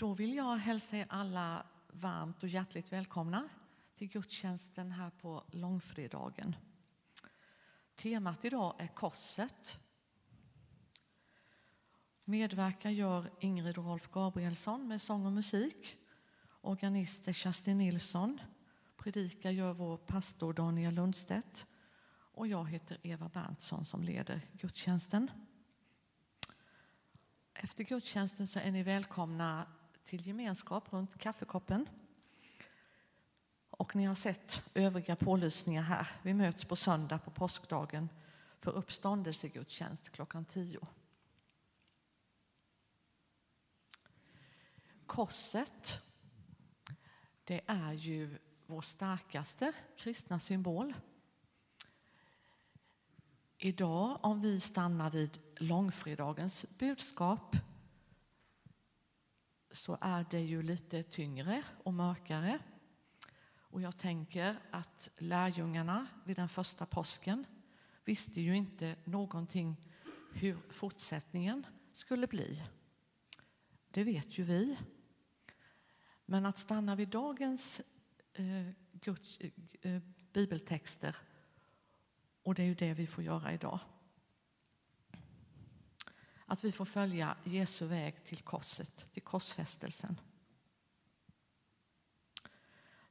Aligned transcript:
Då 0.00 0.14
vill 0.14 0.34
jag 0.34 0.56
hälsa 0.56 0.96
er 0.96 1.06
alla 1.08 1.66
varmt 1.88 2.42
och 2.42 2.48
hjärtligt 2.48 2.92
välkomna 2.92 3.48
till 3.94 4.08
gudstjänsten 4.08 4.92
här 4.92 5.10
på 5.10 5.44
långfredagen. 5.50 6.56
Temat 7.96 8.44
idag 8.44 8.74
är 8.78 8.86
korset. 8.86 9.78
Medverkar 12.24 12.90
gör 12.90 13.30
Ingrid 13.40 13.78
och 13.78 13.84
Rolf 13.84 14.08
Gabrielsson 14.10 14.88
med 14.88 15.00
sång 15.00 15.26
och 15.26 15.32
musik. 15.32 15.96
Organist 16.60 17.28
är 17.28 17.32
Kerstin 17.32 17.78
Nilsson. 17.78 18.40
Predikar 18.96 19.50
gör 19.50 19.72
vår 19.72 19.96
pastor 19.96 20.52
Daniel 20.52 20.94
Lundstedt. 20.94 21.66
Och 22.34 22.46
jag 22.46 22.70
heter 22.70 22.98
Eva 23.02 23.28
Berntsson 23.28 23.84
som 23.84 24.02
leder 24.02 24.40
gudstjänsten. 24.52 25.30
Efter 27.54 27.84
gudstjänsten 27.84 28.46
så 28.46 28.58
är 28.58 28.70
ni 28.70 28.82
välkomna 28.82 29.66
till 30.10 30.26
gemenskap 30.26 30.92
runt 30.92 31.18
kaffekoppen. 31.18 31.88
Och 33.70 33.96
ni 33.96 34.04
har 34.04 34.14
sett 34.14 34.64
övriga 34.74 35.16
pålysningar 35.16 35.82
här. 35.82 36.08
Vi 36.22 36.34
möts 36.34 36.64
på 36.64 36.76
söndag 36.76 37.18
på 37.18 37.30
påskdagen 37.30 38.08
för 38.60 38.70
uppståndelsegudstjänst 38.70 40.10
klockan 40.10 40.44
tio. 40.44 40.80
Korset, 45.06 46.00
det 47.44 47.60
är 47.66 47.92
ju 47.92 48.38
vår 48.66 48.80
starkaste 48.80 49.72
kristna 49.96 50.40
symbol. 50.40 50.94
Idag, 53.58 54.18
om 54.22 54.40
vi 54.40 54.60
stannar 54.60 55.10
vid 55.10 55.38
långfredagens 55.56 56.66
budskap 56.78 57.56
så 59.70 59.98
är 60.00 60.26
det 60.30 60.40
ju 60.40 60.62
lite 60.62 61.02
tyngre 61.02 61.62
och 61.84 61.94
mörkare. 61.94 62.58
Och 63.58 63.82
jag 63.82 63.96
tänker 63.98 64.56
att 64.70 65.08
lärjungarna 65.18 66.06
vid 66.24 66.36
den 66.36 66.48
första 66.48 66.86
påsken 66.86 67.46
visste 68.04 68.40
ju 68.40 68.56
inte 68.56 68.96
någonting 69.04 69.76
hur 70.32 70.58
fortsättningen 70.68 71.66
skulle 71.92 72.26
bli. 72.26 72.64
Det 73.90 74.04
vet 74.04 74.38
ju 74.38 74.44
vi. 74.44 74.78
Men 76.26 76.46
att 76.46 76.58
stanna 76.58 76.96
vid 76.96 77.08
dagens 77.08 77.80
eh, 78.32 78.70
Guds, 78.92 79.40
eh, 79.40 79.50
eh 79.82 80.02
bibeltexter 80.32 81.16
och 82.42 82.54
det 82.54 82.62
är 82.62 82.66
ju 82.66 82.74
det 82.74 82.94
vi 82.94 83.06
får 83.06 83.24
göra 83.24 83.52
idag. 83.52 83.80
Att 86.50 86.64
vi 86.64 86.72
får 86.72 86.84
följa 86.84 87.36
Jesu 87.44 87.86
väg 87.86 88.24
till 88.24 88.38
korset, 88.38 89.06
till 89.12 89.22
korsfästelsen. 89.22 90.20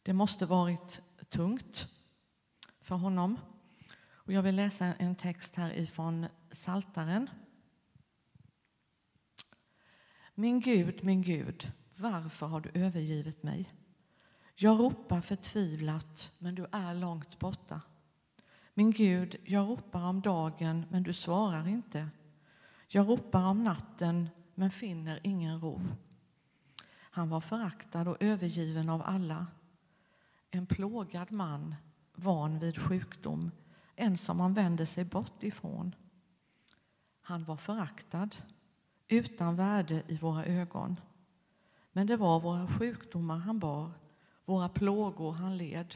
Det 0.03 0.13
måste 0.13 0.45
varit 0.45 1.01
tungt 1.29 1.87
för 2.79 2.95
honom. 2.95 3.39
Och 4.09 4.33
jag 4.33 4.41
vill 4.41 4.55
läsa 4.55 4.85
en 4.85 5.15
text 5.15 5.55
här 5.55 5.73
ifrån 5.73 6.27
Saltaren. 6.51 7.29
Min 10.33 10.59
Gud, 10.59 11.03
min 11.03 11.21
Gud, 11.21 11.71
varför 11.97 12.47
har 12.47 12.61
du 12.61 12.69
övergivit 12.73 13.43
mig? 13.43 13.73
Jag 14.55 14.79
ropar 14.79 15.21
förtvivlat, 15.21 16.31
men 16.37 16.55
du 16.55 16.65
är 16.71 16.93
långt 16.93 17.39
borta. 17.39 17.81
Min 18.73 18.91
Gud, 18.91 19.35
jag 19.45 19.69
ropar 19.69 20.03
om 20.03 20.21
dagen, 20.21 20.85
men 20.89 21.03
du 21.03 21.13
svarar 21.13 21.67
inte. 21.67 22.09
Jag 22.91 23.09
ropar 23.09 23.45
om 23.45 23.63
natten, 23.63 24.29
men 24.55 24.71
finner 24.71 25.19
ingen 25.23 25.61
ro. 25.61 25.81
Han 26.91 27.29
var 27.29 27.41
föraktad 27.41 28.07
och 28.07 28.17
övergiven 28.19 28.89
av 28.89 29.01
alla. 29.05 29.47
En 30.51 30.65
plågad 30.65 31.31
man, 31.31 31.75
van 32.15 32.59
vid 32.59 32.81
sjukdom, 32.81 33.51
en 33.95 34.17
som 34.17 34.37
man 34.37 34.53
vänder 34.53 34.85
sig 34.85 35.05
bort 35.05 35.43
ifrån. 35.43 35.95
Han 37.21 37.43
var 37.43 37.57
föraktad, 37.57 38.29
utan 39.07 39.55
värde 39.55 40.03
i 40.07 40.17
våra 40.17 40.45
ögon. 40.45 40.99
Men 41.91 42.07
det 42.07 42.17
var 42.17 42.39
våra 42.39 42.67
sjukdomar 42.67 43.37
han 43.37 43.59
bar, 43.59 43.91
våra 44.45 44.69
plågor 44.69 45.31
han 45.31 45.57
led. 45.57 45.95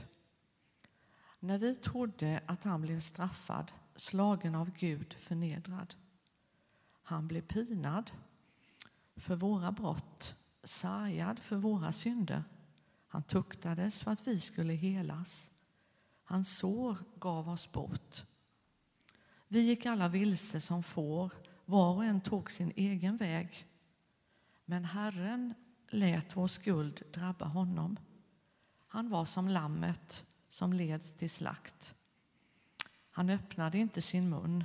När 1.39 1.57
vi 1.57 1.75
trodde 1.75 2.41
att 2.45 2.63
han 2.63 2.81
blev 2.81 2.99
straffad, 2.99 3.71
slagen 3.95 4.55
av 4.55 4.71
Gud, 4.77 5.13
förnedrad. 5.13 5.95
Han 7.03 7.27
blev 7.27 7.41
pinad 7.41 8.11
för 9.15 9.35
våra 9.35 9.71
brott, 9.71 10.35
sargad 10.63 11.39
för 11.39 11.55
våra 11.55 11.91
synder. 11.91 12.43
Han 13.07 13.23
tuktades 13.23 14.03
för 14.03 14.11
att 14.11 14.27
vi 14.27 14.39
skulle 14.39 14.73
helas. 14.73 15.51
Hans 16.23 16.57
sår 16.57 16.97
gav 17.19 17.49
oss 17.49 17.71
bot. 17.71 18.25
Vi 19.47 19.59
gick 19.59 19.85
alla 19.85 20.07
vilse 20.07 20.61
som 20.61 20.83
får, 20.83 21.31
var 21.65 21.93
och 21.93 22.05
en 22.05 22.21
tog 22.21 22.51
sin 22.51 22.73
egen 22.75 23.17
väg. 23.17 23.67
Men 24.65 24.85
Herren 24.85 25.53
lät 25.89 26.35
vår 26.35 26.47
skuld 26.47 27.03
drabba 27.13 27.45
honom. 27.45 27.99
Han 28.87 29.09
var 29.09 29.25
som 29.25 29.47
lammet 29.47 30.25
som 30.49 30.73
leds 30.73 31.11
till 31.11 31.29
slakt. 31.29 31.95
Han 33.09 33.29
öppnade 33.29 33.77
inte 33.77 34.01
sin 34.01 34.29
mun. 34.29 34.63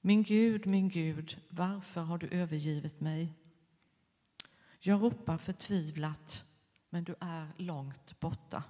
Min 0.00 0.22
Gud, 0.22 0.66
min 0.66 0.88
Gud, 0.88 1.42
varför 1.48 2.00
har 2.00 2.18
du 2.18 2.28
övergivit 2.28 3.00
mig? 3.00 3.34
Jag 4.78 5.02
ropar 5.02 5.38
förtvivlat, 5.38 6.44
men 6.90 7.04
du 7.04 7.14
är 7.20 7.48
långt 7.56 8.20
borta. 8.20 8.62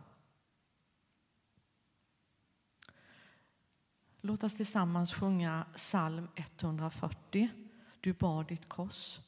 Låt 4.20 4.44
oss 4.44 4.56
tillsammans 4.56 5.14
sjunga 5.14 5.66
psalm 5.74 6.28
140. 6.34 7.48
Du 8.00 8.12
bar 8.12 8.44
ditt 8.44 8.68
kors. 8.68 9.20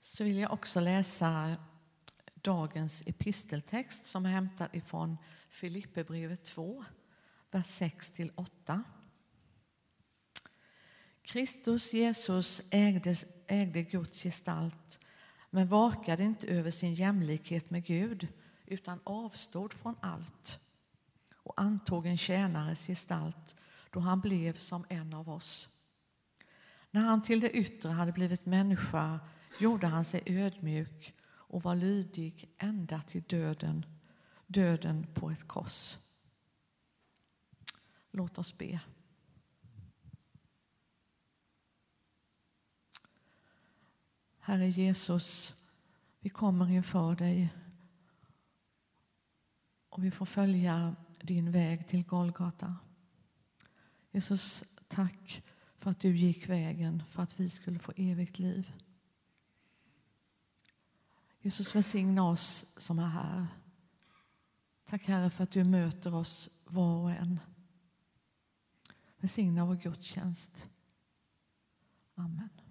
Så 0.00 0.24
vill 0.24 0.38
jag 0.38 0.52
också 0.52 0.80
läsa 0.80 1.56
dagens 2.34 3.02
episteltext 3.06 4.06
som 4.06 4.26
är 4.26 4.30
hämtad 4.30 4.68
ifrån 4.72 5.16
Filipperbrevet 5.48 6.44
2, 6.44 6.84
vers 7.50 7.80
6-8. 7.80 8.82
Kristus 11.22 11.92
Jesus 11.92 12.62
ägde, 12.70 13.16
ägde 13.46 13.82
Guds 13.82 14.22
gestalt 14.22 15.00
men 15.50 15.68
vakade 15.68 16.24
inte 16.24 16.46
över 16.46 16.70
sin 16.70 16.94
jämlikhet 16.94 17.70
med 17.70 17.84
Gud 17.84 18.28
utan 18.66 19.00
avstod 19.04 19.72
från 19.72 19.96
allt 20.00 20.60
och 21.32 21.60
antog 21.60 22.06
en 22.06 22.18
tjänares 22.18 22.86
gestalt 22.86 23.56
då 23.90 24.00
han 24.00 24.20
blev 24.20 24.56
som 24.56 24.84
en 24.88 25.14
av 25.14 25.28
oss. 25.30 25.68
När 26.90 27.00
han 27.00 27.22
till 27.22 27.40
det 27.40 27.50
yttre 27.50 27.88
hade 27.88 28.12
blivit 28.12 28.46
människa 28.46 29.20
gjorde 29.58 29.86
han 29.86 30.04
sig 30.04 30.22
ödmjuk 30.26 31.14
och 31.22 31.62
var 31.62 31.76
lydig 31.76 32.54
ända 32.58 33.02
till 33.02 33.22
döden, 33.22 33.86
döden 34.46 35.06
på 35.14 35.30
ett 35.30 35.48
kors. 35.48 35.98
Låt 38.10 38.38
oss 38.38 38.58
be. 38.58 38.80
Herre 44.38 44.68
Jesus, 44.68 45.54
vi 46.20 46.28
kommer 46.28 46.70
inför 46.70 47.14
dig 47.14 47.54
och 49.88 50.04
vi 50.04 50.10
får 50.10 50.26
följa 50.26 50.96
din 51.20 51.50
väg 51.50 51.86
till 51.86 52.04
Golgata. 52.04 52.76
Jesus, 54.10 54.64
tack 54.88 55.42
för 55.78 55.90
att 55.90 56.00
du 56.00 56.16
gick 56.16 56.48
vägen 56.48 57.02
för 57.10 57.22
att 57.22 57.40
vi 57.40 57.48
skulle 57.48 57.78
få 57.78 57.92
evigt 57.96 58.38
liv. 58.38 58.72
Jesus, 61.40 61.74
välsigna 61.74 62.28
oss 62.28 62.66
som 62.76 62.98
är 62.98 63.06
här. 63.06 63.46
Tack 64.84 65.04
Herre 65.04 65.30
för 65.30 65.44
att 65.44 65.50
du 65.50 65.64
möter 65.64 66.14
oss 66.14 66.48
var 66.64 67.02
och 67.02 67.10
en. 67.10 67.40
Välsigna 69.18 69.64
vår 69.64 69.74
gudstjänst. 69.74 70.66
Amen. 72.14 72.67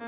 Se 0.00 0.06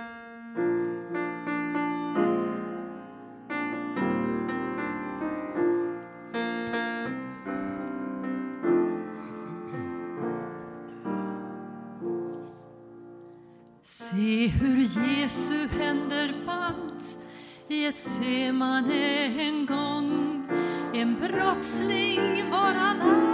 hur 14.47 14.77
Jesu 14.77 15.69
händer 15.79 16.35
bands 16.47 17.19
i 17.69 17.87
ett 17.87 17.99
semane 17.99 19.25
en 19.25 19.67
gång. 19.67 20.47
En 20.95 21.17
brottsling 21.17 22.51
var 22.51 22.73
han 22.73 23.01
ansedd 23.01 23.32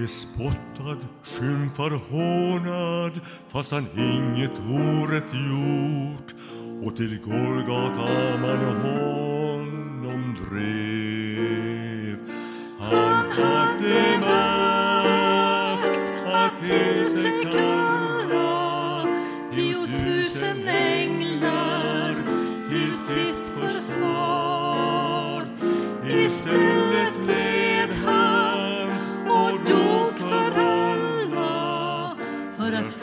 Bespottad, 0.00 0.98
skymfad, 1.22 1.92
hånad 1.92 3.20
fast 3.48 3.72
han 3.72 3.86
inget 3.96 4.58
orätt 4.58 5.34
gjort 5.34 6.34
och 6.84 6.96
till 6.96 7.18
Golgata 7.24 8.38
man 8.38 8.64
honom 8.82 10.34
drev. 10.34 10.79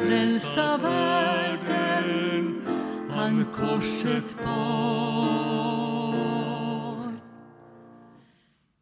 Frälsa 0.08 0.78
världen 0.78 2.62
han 3.10 3.46
korset 3.56 4.36
bar. 4.46 4.58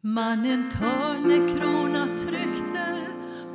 Mannen 0.00 0.70
törnekrona 0.70 2.06
tryckte 2.06 2.98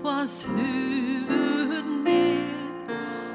på 0.04 0.10
hans 0.10 0.48
huvud 0.48 1.86
ned 2.04 2.56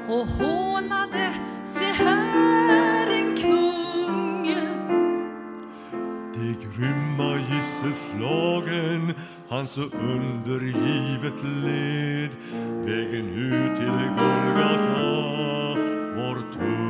och 0.09 0.27
hånade, 0.27 1.33
se 1.65 1.85
här 1.85 3.07
en 3.11 3.35
kung. 3.35 4.55
De 6.33 6.53
grymma 6.53 7.37
gisselslagen 7.49 9.13
han 9.49 9.67
så 9.67 9.81
undergivet 9.81 11.43
led 11.43 12.29
Vägen 12.85 13.29
ut 13.29 13.75
till 13.75 13.87
Golgata 14.17 15.07
vår 16.15 16.53
tur 16.53 16.86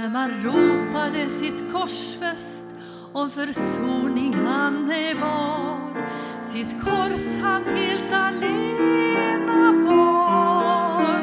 När 0.00 0.08
man 0.08 0.30
ropade 0.30 1.30
sitt 1.30 1.72
korsfäst 1.72 2.64
om 3.12 3.30
försoning 3.30 4.34
han 4.34 4.90
ej 4.90 5.14
bad. 5.14 6.02
Sitt 6.44 6.84
kors 6.84 7.38
han 7.42 7.64
helt 7.64 8.12
alena 8.12 9.72
bar. 9.86 11.22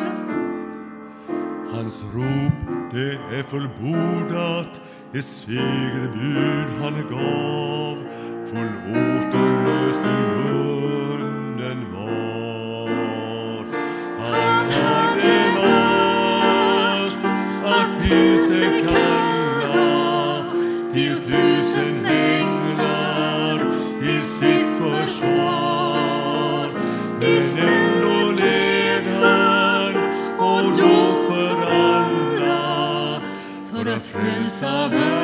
Hans 1.72 2.04
rop, 2.04 2.54
det 2.92 3.38
är 3.38 3.44
fullbordat, 3.44 4.82
ett 5.14 5.26
segerbud 5.26 6.82
han 6.82 6.94
gav, 6.94 7.98
full 8.46 8.72
åter 8.92 9.67
att 34.64 35.17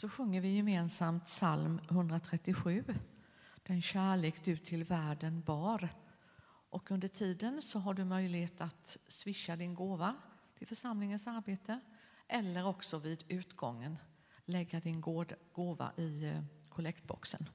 så 0.00 0.08
sjunger 0.08 0.40
vi 0.40 0.48
gemensamt 0.48 1.24
psalm 1.24 1.80
137. 1.90 2.84
Den 3.62 3.82
kärlek 3.82 4.44
du 4.44 4.56
till 4.56 4.84
världen 4.84 5.40
bar. 5.40 5.88
Och 6.70 6.90
under 6.90 7.08
tiden 7.08 7.62
så 7.62 7.78
har 7.78 7.94
du 7.94 8.04
möjlighet 8.04 8.60
att 8.60 8.96
swisha 9.08 9.56
din 9.56 9.74
gåva 9.74 10.14
till 10.58 10.66
församlingens 10.66 11.26
arbete 11.26 11.80
eller 12.28 12.66
också 12.66 12.98
vid 12.98 13.24
utgången 13.28 13.96
lägga 14.44 14.80
din 14.80 15.00
gåva 15.52 15.92
i 15.96 16.24
eh, 16.24 16.42
kollektboxen. 16.68 17.48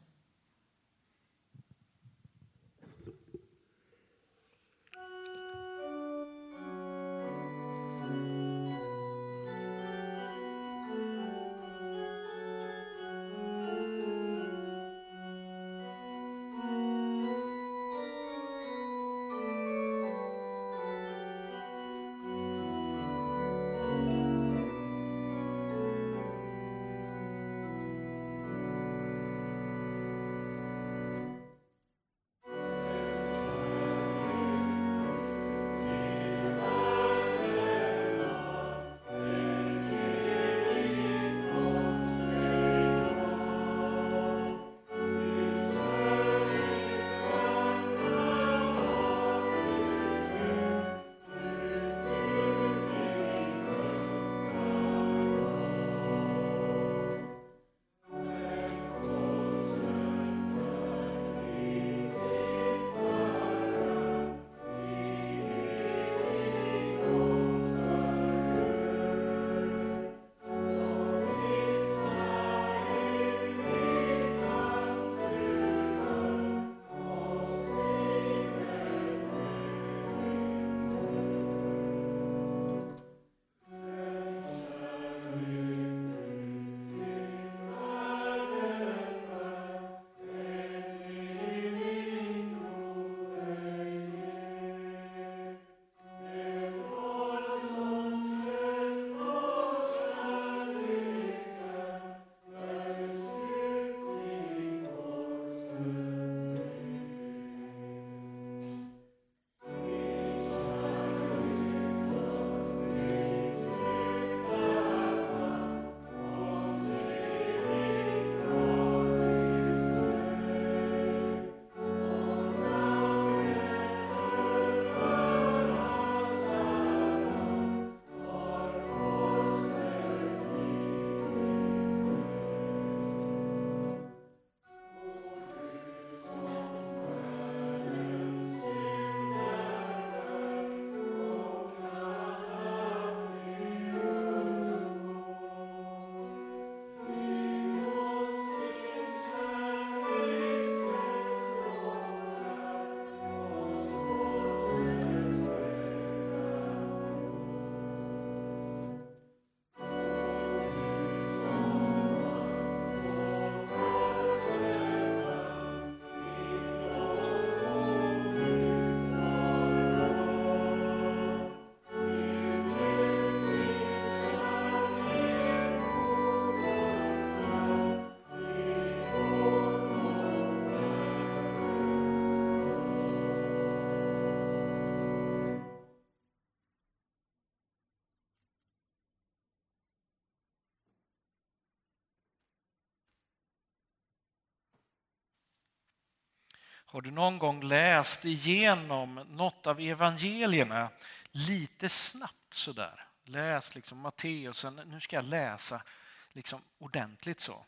Har 196.86 197.02
du 197.02 197.12
någon 197.12 197.38
gång 197.38 197.64
läst 197.64 198.26
igenom 198.26 199.16
något 199.30 199.68
av 199.68 199.80
evangelierna 199.80 200.90
lite 201.32 201.90
snabbt 201.90 202.54
sådär? 202.54 203.06
Läs 203.24 203.76
liksom 203.76 204.00
Matteus, 204.00 204.66
nu 204.86 205.00
ska 205.00 205.16
jag 205.16 205.26
läsa 205.26 205.84
liksom 206.32 206.62
ordentligt 206.78 207.40
så. 207.40 207.66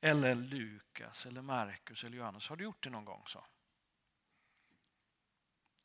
Eller 0.00 0.34
Lukas, 0.34 1.26
eller 1.26 1.42
Markus 1.42 2.04
eller 2.04 2.16
Johannes. 2.16 2.48
Har 2.48 2.56
du 2.56 2.64
gjort 2.64 2.84
det 2.84 2.90
någon 2.90 3.04
gång? 3.04 3.22
så? 3.26 3.44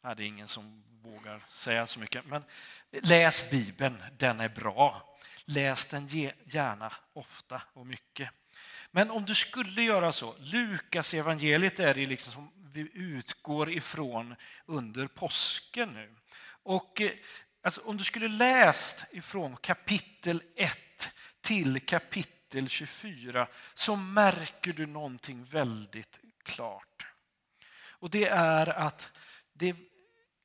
Nej, 0.01 0.15
det 0.15 0.23
är 0.23 0.27
ingen 0.27 0.47
som 0.47 0.83
vågar 1.01 1.43
säga 1.49 1.87
så 1.87 1.99
mycket. 1.99 2.25
Men 2.25 2.43
läs 2.89 3.49
Bibeln, 3.49 4.03
den 4.17 4.39
är 4.39 4.49
bra. 4.49 5.17
Läs 5.45 5.85
den 5.85 6.07
gärna 6.07 6.93
ofta 7.13 7.61
och 7.73 7.87
mycket. 7.87 8.29
Men 8.91 9.11
om 9.11 9.25
du 9.25 9.35
skulle 9.35 9.81
göra 9.81 10.11
så, 10.11 10.35
Lukas 10.39 11.13
evangeliet 11.13 11.79
är 11.79 11.93
det 11.93 12.05
liksom 12.05 12.33
som 12.33 12.51
vi 12.73 12.89
utgår 12.93 13.71
ifrån 13.71 14.35
under 14.65 15.07
påsken 15.07 15.93
nu. 15.93 16.15
Och 16.63 17.01
eh, 17.01 17.11
alltså, 17.63 17.81
om 17.81 17.97
du 17.97 18.03
skulle 18.03 18.27
läst 18.27 19.05
ifrån 19.11 19.57
kapitel 19.57 20.43
1 20.55 21.11
till 21.41 21.85
kapitel 21.85 22.69
24 22.69 23.47
så 23.73 23.95
märker 23.95 24.73
du 24.73 24.85
någonting 24.85 25.43
väldigt 25.43 26.19
klart. 26.43 27.05
Och 27.73 28.09
det 28.09 28.27
är 28.27 28.69
att 28.69 29.09
det 29.53 29.69
är 29.69 29.75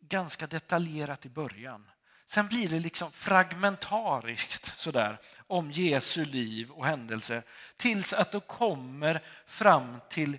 ganska 0.00 0.46
detaljerat 0.46 1.26
i 1.26 1.28
början. 1.28 1.90
Sen 2.26 2.46
blir 2.48 2.68
det 2.68 2.80
liksom 2.80 3.12
fragmentariskt 3.12 4.78
sådär 4.78 5.20
om 5.46 5.70
Jesu 5.70 6.24
liv 6.24 6.70
och 6.70 6.86
händelse 6.86 7.42
tills 7.76 8.12
att 8.12 8.32
det 8.32 8.40
kommer 8.40 9.22
fram 9.46 10.00
till 10.10 10.38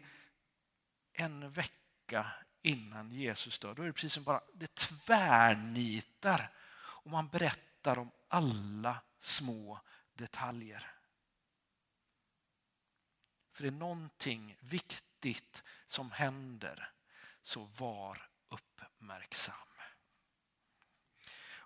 en 1.13 1.51
vecka 1.51 2.31
innan 2.61 3.11
Jesus 3.11 3.59
dör. 3.59 3.73
Då 3.73 3.81
är 3.81 3.87
det 3.87 3.93
precis 3.93 4.13
som 4.13 4.23
bara 4.23 4.41
det 4.53 4.75
tvärnitar 4.75 6.51
och 6.77 7.11
man 7.11 7.27
berättar 7.27 7.99
om 7.99 8.11
alla 8.27 9.01
små 9.19 9.79
detaljer. 10.13 10.91
För 13.53 13.63
det 13.63 13.69
är 13.69 13.71
någonting 13.71 14.57
viktigt 14.59 15.63
som 15.85 16.11
händer, 16.11 16.91
så 17.41 17.63
var 17.63 18.29
uppmärksam. 18.49 19.55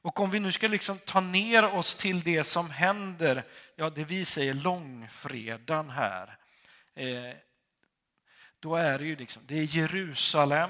Och 0.01 0.19
om 0.19 0.31
vi 0.31 0.39
nu 0.39 0.51
ska 0.51 0.67
liksom 0.67 0.99
ta 0.99 1.19
ner 1.19 1.65
oss 1.65 1.95
till 1.95 2.23
det 2.23 2.43
som 2.43 2.69
händer, 2.69 3.43
ja 3.75 3.89
det 3.89 4.03
vi 4.03 4.25
säger 4.25 4.53
långfredagen 4.53 5.89
här, 5.89 6.37
eh, 6.95 7.35
då 8.59 8.75
är 8.75 8.99
det 8.99 9.05
ju 9.05 9.15
liksom, 9.15 9.43
det 9.45 9.55
är 9.55 9.75
Jerusalem. 9.75 10.69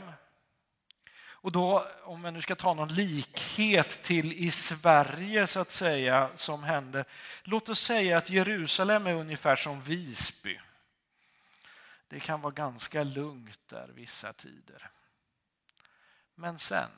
Och 1.23 1.51
då, 1.51 1.87
om 2.03 2.23
jag 2.23 2.33
nu 2.33 2.41
ska 2.41 2.55
ta 2.55 2.73
någon 2.73 2.93
likhet 2.93 4.03
till 4.03 4.33
i 4.33 4.51
Sverige 4.51 5.47
så 5.47 5.59
att 5.59 5.71
säga, 5.71 6.29
som 6.35 6.63
händer. 6.63 7.05
Låt 7.43 7.69
oss 7.69 7.79
säga 7.79 8.17
att 8.17 8.29
Jerusalem 8.29 9.07
är 9.07 9.13
ungefär 9.13 9.55
som 9.55 9.81
Visby. 9.81 10.59
Det 12.07 12.19
kan 12.19 12.41
vara 12.41 12.53
ganska 12.53 13.03
lugnt 13.03 13.67
där 13.67 13.87
vissa 13.87 14.33
tider. 14.33 14.89
Men 16.35 16.59
sen 16.59 16.91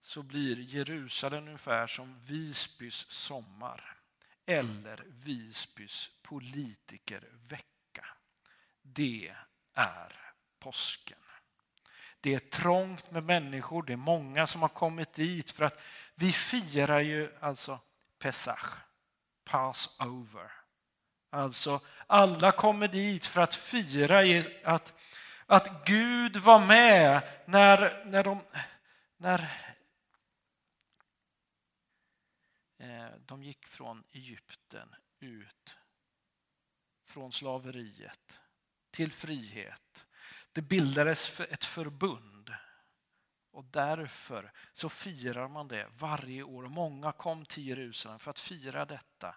så 0.00 0.22
blir 0.22 0.56
Jerusalem 0.56 1.46
ungefär 1.46 1.86
som 1.86 2.20
Visbys 2.20 3.10
sommar 3.10 3.96
eller 4.46 5.04
Visbys 5.06 6.10
politikervecka. 6.22 8.06
Det 8.82 9.34
är 9.74 10.12
påsken. 10.58 11.18
Det 12.20 12.34
är 12.34 12.38
trångt 12.38 13.10
med 13.10 13.24
människor, 13.24 13.82
det 13.82 13.92
är 13.92 13.96
många 13.96 14.46
som 14.46 14.62
har 14.62 14.68
kommit 14.68 15.12
dit 15.12 15.50
för 15.50 15.64
att 15.64 15.80
vi 16.14 16.32
firar 16.32 17.00
ju 17.00 17.36
alltså 17.40 17.80
Pesach, 18.18 18.72
Passover. 19.44 20.52
Alltså 21.30 21.80
alla 22.06 22.52
kommer 22.52 22.88
dit 22.88 23.26
för 23.26 23.40
att 23.40 23.54
fira 23.54 24.42
att, 24.64 24.92
att 25.46 25.86
Gud 25.86 26.36
var 26.36 26.66
med 26.66 27.22
när, 27.46 28.04
när, 28.06 28.24
de, 28.24 28.40
när 29.16 29.38
eh, 29.38 29.48
Eh, 32.78 33.10
de 33.26 33.42
gick 33.42 33.66
från 33.66 34.04
Egypten 34.12 34.94
ut 35.20 35.76
från 37.04 37.32
slaveriet 37.32 38.40
till 38.90 39.12
frihet. 39.12 40.06
Det 40.52 40.62
bildades 40.62 41.40
ett 41.40 41.64
förbund 41.64 42.54
och 43.50 43.64
därför 43.64 44.52
så 44.72 44.88
firar 44.88 45.48
man 45.48 45.68
det 45.68 45.88
varje 45.98 46.42
år. 46.42 46.68
Många 46.68 47.12
kom 47.12 47.44
till 47.44 47.66
Jerusalem 47.66 48.18
för 48.18 48.30
att 48.30 48.40
fira 48.40 48.84
detta 48.84 49.36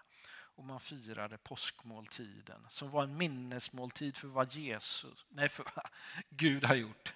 och 0.54 0.64
man 0.64 0.80
firade 0.80 1.38
påskmåltiden 1.38 2.66
som 2.70 2.90
var 2.90 3.02
en 3.02 3.16
minnesmåltid 3.16 4.16
för 4.16 4.28
vad 4.28 4.52
Jesus, 4.52 5.26
nej 5.28 5.48
för 5.48 5.64
vad 5.76 5.86
Gud 6.28 6.64
har 6.64 6.74
gjort 6.74 7.14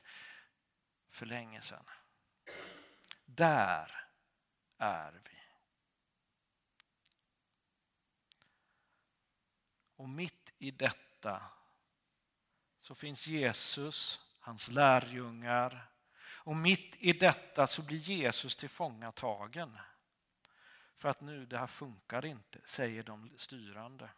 för 1.10 1.26
länge 1.26 1.62
sedan. 1.62 1.84
Där 3.24 4.08
är 4.78 5.20
vi. 5.24 5.35
Och 9.96 10.08
mitt 10.08 10.52
i 10.58 10.70
detta 10.70 11.42
så 12.78 12.94
finns 12.94 13.26
Jesus, 13.26 14.20
hans 14.40 14.70
lärjungar 14.70 15.90
och 16.46 16.56
mitt 16.56 16.96
i 16.98 17.12
detta 17.12 17.66
så 17.66 17.82
blir 17.82 17.98
Jesus 17.98 18.56
tillfångatagen. 18.56 19.78
För 20.96 21.08
att 21.08 21.20
nu, 21.20 21.46
det 21.46 21.58
här 21.58 21.66
funkar 21.66 22.24
inte, 22.24 22.60
säger 22.64 23.02
de 23.02 23.30
styrande. 23.36 24.10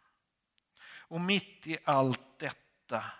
Och 0.81 1.21
mitt 1.21 1.67
i 1.67 1.77
allt 1.85 2.39
detta 2.39 3.11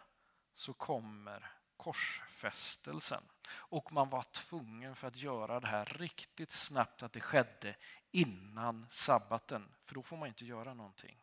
så 0.53 0.73
kommer 0.73 1.51
korsfästelsen. 1.77 3.23
Och 3.51 3.91
man 3.91 4.09
var 4.09 4.23
tvungen 4.23 4.95
för 4.95 5.07
att 5.07 5.15
göra 5.15 5.59
det 5.59 5.67
här 5.67 5.85
riktigt 5.85 6.51
snabbt 6.51 7.03
att 7.03 7.13
det 7.13 7.21
skedde 7.21 7.75
innan 8.11 8.87
sabbaten, 8.91 9.75
för 9.81 9.95
då 9.95 10.03
får 10.03 10.17
man 10.17 10.27
inte 10.27 10.45
göra 10.45 10.73
någonting. 10.73 11.18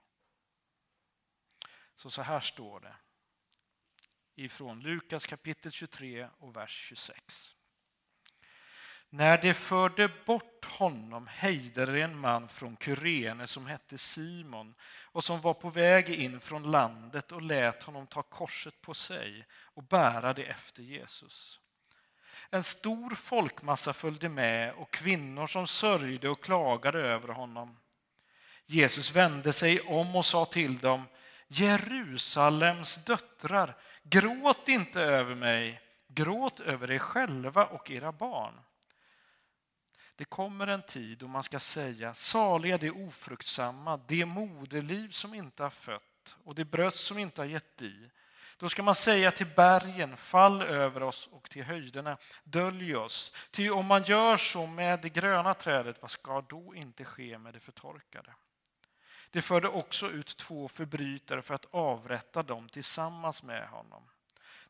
Så 1.97 2.11
så 2.11 2.23
här 2.23 2.41
står 2.41 2.81
det 2.81 2.97
ifrån 4.35 4.81
Lukas 4.81 5.27
kapitel 5.27 5.73
23 5.73 6.29
och 6.39 6.57
vers 6.57 6.87
26. 6.89 7.57
När 9.09 9.43
de 9.43 9.55
förde 9.55 10.11
bort 10.27 10.65
honom 10.65 11.27
hejdade 11.27 12.03
en 12.03 12.19
man 12.19 12.49
från 12.49 12.77
Kyrene 12.77 13.47
som 13.47 13.67
hette 13.67 13.99
Simon 13.99 14.75
och 15.03 15.25
som 15.25 15.41
var 15.41 15.55
på 15.55 15.71
väg 15.71 16.09
in 16.09 16.41
från 16.41 16.71
landet 16.71 17.33
och 17.33 17.43
lät 17.43 17.83
honom 17.83 18.07
ta 18.07 18.23
korset 18.23 18.81
på 18.81 18.95
sig 18.95 19.47
och 19.53 19.83
bära 19.83 20.33
det 20.33 20.45
efter 20.45 20.83
Jesus. 20.83 21.61
En 22.51 22.65
stor 22.65 23.15
folkmassa 23.15 23.93
följde 23.93 24.29
med 24.29 24.75
och 24.75 24.91
kvinnor 24.91 25.47
som 25.47 25.67
sörjde 25.67 26.29
och 26.29 26.45
klagade 26.45 27.01
över 27.01 27.29
honom. 27.29 27.77
Jesus 28.67 29.13
vände 29.13 29.53
sig 29.53 29.81
om 29.81 30.17
och 30.17 30.27
sa 30.27 30.45
till 30.45 30.79
dem 30.79 31.05
Jerusalems 31.49 33.05
döttrar, 33.05 33.77
gråt 34.03 34.69
inte 34.69 35.01
över 35.01 35.35
mig, 35.35 35.81
gråt 36.09 36.61
över 36.61 36.91
er 36.91 36.99
själva 36.99 37.67
och 37.67 37.91
era 37.91 38.13
barn. 38.13 38.61
Det 40.17 40.25
kommer 40.25 40.67
en 40.67 40.83
tid 40.83 41.19
då 41.19 41.29
man 41.29 41.43
ska 41.43 41.59
säga 41.59 42.15
saliga 42.15 42.79
det 42.79 42.91
ofruktsamma, 42.91 44.01
det 44.09 44.25
moderliv 44.27 45.11
som 45.11 45.35
inte 45.35 45.63
har 45.63 45.71
fött 45.71 46.37
och 46.45 46.55
det 46.55 46.65
bröst 46.65 47.05
som 47.05 47.19
inte 47.19 47.41
har 47.41 47.47
gett 47.47 47.83
i. 47.83 48.11
Då 48.59 48.69
ska 48.69 48.83
man 48.83 48.95
säga 48.95 49.31
till 49.31 49.47
bergen, 49.47 50.17
fall 50.17 50.63
över 50.63 51.03
oss 51.03 51.29
och 51.33 51.51
till 51.51 51.65
höjderna, 51.65 52.17
dölj 52.45 52.97
oss. 52.97 53.33
Ty 53.51 53.71
om 53.71 53.87
man 53.87 54.03
gör 54.03 54.37
så 54.37 54.67
med 54.67 55.01
det 55.01 55.09
gröna 55.09 55.55
trädet, 55.55 56.03
vad 56.03 56.11
ska 56.11 56.41
då 56.41 56.75
inte 56.75 57.05
ske 57.05 57.39
med 57.39 57.55
det 57.55 57.61
förtorkade? 57.61 58.35
Det 59.31 59.43
förde 59.43 59.69
också 59.69 60.11
ut 60.11 60.37
två 60.37 60.69
förbrytare 60.69 61.43
för 61.43 61.55
att 61.55 61.67
avrätta 61.71 62.43
dem 62.43 62.69
tillsammans 62.69 63.43
med 63.43 63.69
honom. 63.69 64.03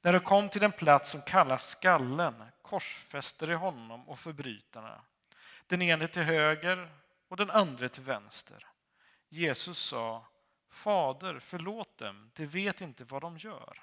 När 0.03 0.13
de 0.13 0.21
kom 0.21 0.49
till 0.49 0.61
den 0.61 0.73
plats 0.73 1.11
som 1.11 1.23
kallas 1.23 1.69
skallen 1.69 2.43
korsfäste 2.63 3.47
de 3.47 3.55
honom 3.55 4.09
och 4.09 4.19
förbrytarna 4.19 5.01
den 5.67 5.83
ene 5.83 6.09
till 6.09 6.23
höger 6.23 6.91
och 7.29 7.37
den 7.37 7.51
andra 7.51 7.89
till 7.89 8.03
vänster. 8.03 8.67
Jesus 9.29 9.79
sa, 9.79 10.27
Fader, 10.71 11.39
förlåt 11.39 11.99
dem, 11.99 12.31
de 12.35 12.47
vet 12.47 12.81
inte 12.81 13.05
vad 13.05 13.23
de 13.23 13.39
gör. 13.39 13.83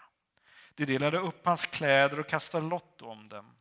De 0.75 0.85
delade 0.85 1.17
upp 1.17 1.45
hans 1.45 1.65
kläder 1.65 2.19
och 2.19 2.27
kastade 2.27 2.67
lott 2.67 3.01
om 3.01 3.29
dem. 3.29 3.55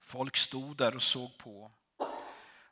Folk 0.00 0.36
stod 0.36 0.76
där 0.76 0.94
och 0.94 1.02
såg 1.02 1.38
på. 1.38 1.70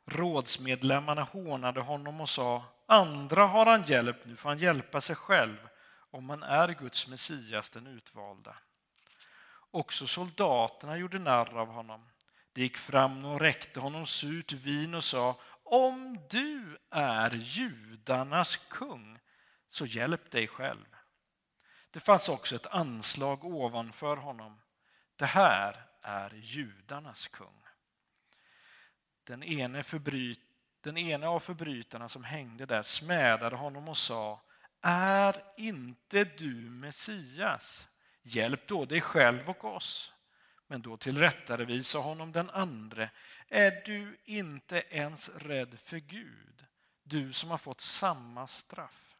Rådsmedlemmarna 0.05 1.23
hånade 1.23 1.81
honom 1.81 2.21
och 2.21 2.29
sa, 2.29 2.65
andra 2.93 3.45
har 3.45 3.65
han 3.65 3.83
hjälpt, 3.83 4.25
nu 4.25 4.35
får 4.35 4.49
han 4.49 4.57
hjälpa 4.57 5.01
sig 5.01 5.15
själv 5.15 5.69
om 6.11 6.29
han 6.29 6.43
är 6.43 6.67
Guds 6.67 7.07
Messias, 7.07 7.69
den 7.69 7.87
utvalda. 7.87 8.55
Också 9.71 10.07
soldaterna 10.07 10.97
gjorde 10.97 11.19
narr 11.19 11.57
av 11.57 11.67
honom. 11.67 12.09
De 12.53 12.61
gick 12.61 12.77
fram 12.77 13.25
och 13.25 13.39
räckte 13.39 13.79
honom 13.79 14.05
surt 14.05 14.51
vin 14.51 14.93
och 14.93 15.03
sa 15.03 15.39
om 15.63 16.19
du 16.29 16.77
är 16.89 17.31
judarnas 17.31 18.57
kung, 18.57 19.19
så 19.67 19.85
hjälp 19.85 20.31
dig 20.31 20.47
själv. 20.47 20.95
Det 21.91 21.99
fanns 21.99 22.29
också 22.29 22.55
ett 22.55 22.65
anslag 22.65 23.45
ovanför 23.45 24.17
honom. 24.17 24.61
Det 25.15 25.25
här 25.25 25.85
är 26.01 26.33
judarnas 26.33 27.27
kung. 27.27 27.63
Den 29.23 29.43
ene, 29.43 29.83
förbryter 29.83 30.52
den 30.83 30.97
ene 30.97 31.27
av 31.27 31.39
förbrytarna 31.39 32.09
som 32.09 32.23
hängde 32.23 32.65
där 32.65 32.83
smädade 32.83 33.55
honom 33.55 33.87
och 33.87 33.97
sa 33.97 34.41
Är 34.81 35.43
inte 35.57 36.23
du 36.23 36.53
Messias? 36.53 37.87
Hjälp 38.21 38.67
då 38.67 38.85
dig 38.85 39.01
själv 39.01 39.49
och 39.49 39.65
oss. 39.65 40.13
Men 40.67 40.81
då 40.81 40.97
tillrättavisade 40.97 42.03
honom 42.03 42.31
den 42.31 42.49
andre. 42.49 43.09
Är 43.47 43.81
du 43.85 44.17
inte 44.23 44.83
ens 44.89 45.29
rädd 45.29 45.79
för 45.79 45.97
Gud, 45.97 46.65
du 47.03 47.33
som 47.33 47.51
har 47.51 47.57
fått 47.57 47.81
samma 47.81 48.47
straff? 48.47 49.15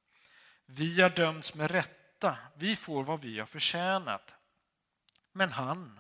Vi 0.66 1.02
har 1.02 1.10
dömts 1.10 1.56
med 1.56 1.72
rätta, 1.72 2.38
vi 2.56 2.76
får 2.76 3.04
vad 3.04 3.22
vi 3.22 3.40
har 3.40 3.46
förtjänat. 3.46 4.36
Men 5.32 5.52
han, 5.52 6.00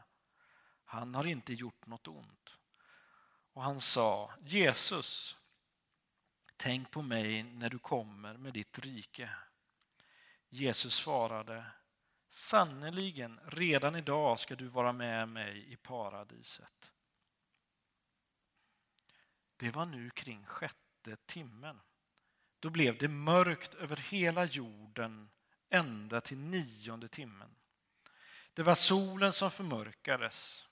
han 0.86 1.15
har 1.15 1.28
inte 1.28 1.54
gjort 1.54 1.86
något 1.86 2.08
ont. 2.08 2.58
Och 3.54 3.63
han 3.63 3.82
sa, 3.82 4.32
Jesus, 4.41 5.38
tänk 6.63 6.91
på 6.91 7.02
mig 7.02 7.43
när 7.43 7.69
du 7.69 7.80
kommer 7.80 8.38
med 8.38 8.54
ditt 8.54 8.80
rike. 8.80 9.30
Jesus 10.49 10.95
svarade, 10.95 11.65
Sannerligen, 12.30 13.39
redan 13.45 13.95
idag 13.95 14.39
ska 14.39 14.56
du 14.56 14.67
vara 14.67 14.93
med 14.93 15.30
mig 15.30 15.73
i 15.73 15.76
paradiset. 15.76 16.91
Det 19.58 19.71
var 19.71 19.86
nu 19.86 20.10
kring 20.10 20.45
sjätte 20.45 21.15
timmen. 21.26 21.80
Då 22.60 22.69
blev 22.69 22.97
det 22.97 23.08
mörkt 23.08 23.73
över 23.73 23.95
hela 23.95 24.45
jorden 24.45 25.30
ända 25.69 26.21
till 26.21 26.38
nionde 26.38 27.08
timmen. 27.08 27.56
Det 28.54 28.63
var 28.63 28.76
solen 28.76 29.34
som 29.34 29.52
förmörkades. 29.52 30.67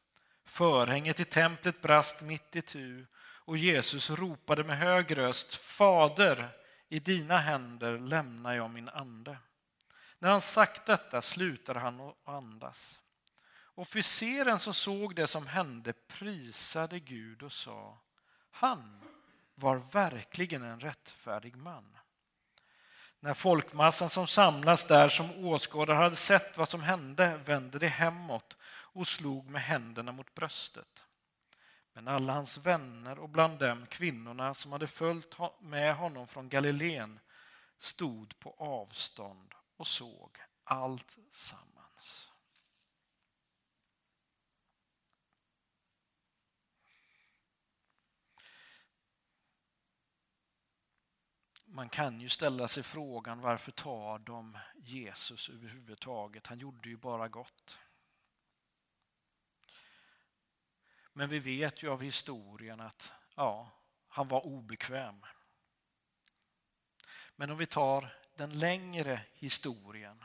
Förhänget 0.45 1.19
i 1.19 1.25
templet 1.25 1.81
brast 1.81 2.21
mitt 2.21 2.55
i 2.55 2.61
tu 2.61 3.07
och 3.45 3.57
Jesus 3.57 4.09
ropade 4.09 4.63
med 4.63 4.77
hög 4.77 5.17
röst, 5.17 5.55
Fader, 5.55 6.49
i 6.89 6.99
dina 6.99 7.37
händer 7.37 7.99
lämnar 7.99 8.53
jag 8.53 8.69
min 8.69 8.89
ande. 8.89 9.37
När 10.19 10.29
han 10.29 10.41
sagt 10.41 10.85
detta 10.85 11.21
slutade 11.21 11.79
han 11.79 11.99
att 11.99 12.15
andas. 12.23 12.99
Officeren 13.75 14.59
som 14.59 14.73
såg 14.73 15.15
det 15.15 15.27
som 15.27 15.47
hände 15.47 15.93
prisade 15.93 16.99
Gud 16.99 17.43
och 17.43 17.51
sa, 17.51 17.97
han 18.51 19.01
var 19.55 19.75
verkligen 19.75 20.63
en 20.63 20.79
rättfärdig 20.79 21.55
man. 21.55 21.97
När 23.19 23.33
folkmassan 23.33 24.09
som 24.09 24.27
samlas 24.27 24.87
där 24.87 25.09
som 25.09 25.45
åskådare 25.45 25.97
hade 25.97 26.15
sett 26.15 26.57
vad 26.57 26.69
som 26.69 26.83
hände 26.83 27.37
vände 27.45 27.79
de 27.79 27.87
hemåt 27.87 28.57
och 28.63 29.07
slog 29.07 29.49
med 29.49 29.61
händerna 29.61 30.11
mot 30.11 30.33
bröstet. 30.33 31.05
Men 31.93 32.07
alla 32.07 32.33
hans 32.33 32.57
vänner 32.57 33.19
och 33.19 33.29
bland 33.29 33.59
dem 33.59 33.85
kvinnorna 33.87 34.53
som 34.53 34.71
hade 34.71 34.87
följt 34.87 35.37
med 35.61 35.95
honom 35.95 36.27
från 36.27 36.49
Galileen 36.49 37.19
stod 37.77 38.39
på 38.39 38.55
avstånd 38.57 39.53
och 39.77 39.87
såg 39.87 40.37
allt 40.63 41.17
sammans. 41.31 42.31
Man 51.65 51.89
kan 51.89 52.21
ju 52.21 52.29
ställa 52.29 52.67
sig 52.67 52.83
frågan 52.83 53.41
varför 53.41 53.71
tar 53.71 54.19
de 54.19 54.57
Jesus 54.75 55.49
överhuvudtaget? 55.49 56.47
Han 56.47 56.59
gjorde 56.59 56.89
ju 56.89 56.97
bara 56.97 57.27
gott. 57.27 57.79
Men 61.13 61.29
vi 61.29 61.39
vet 61.39 61.83
ju 61.83 61.89
av 61.89 62.01
historien 62.01 62.79
att 62.79 63.11
ja, 63.35 63.71
han 64.07 64.27
var 64.27 64.45
obekväm. 64.45 65.25
Men 67.35 67.49
om 67.49 67.57
vi 67.57 67.65
tar 67.65 68.15
den 68.35 68.59
längre 68.59 69.21
historien. 69.33 70.23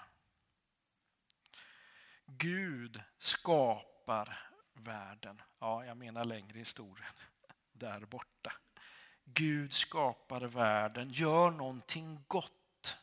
Gud 2.27 3.03
skapar 3.19 4.39
världen. 4.73 5.43
Ja, 5.59 5.85
jag 5.85 5.97
menar 5.97 6.25
längre 6.25 6.59
historien. 6.59 7.13
Där 7.73 8.01
borta. 8.01 8.53
Gud 9.25 9.73
skapar 9.73 10.41
världen, 10.41 11.11
gör 11.11 11.51
någonting 11.51 12.25
gott. 12.27 12.97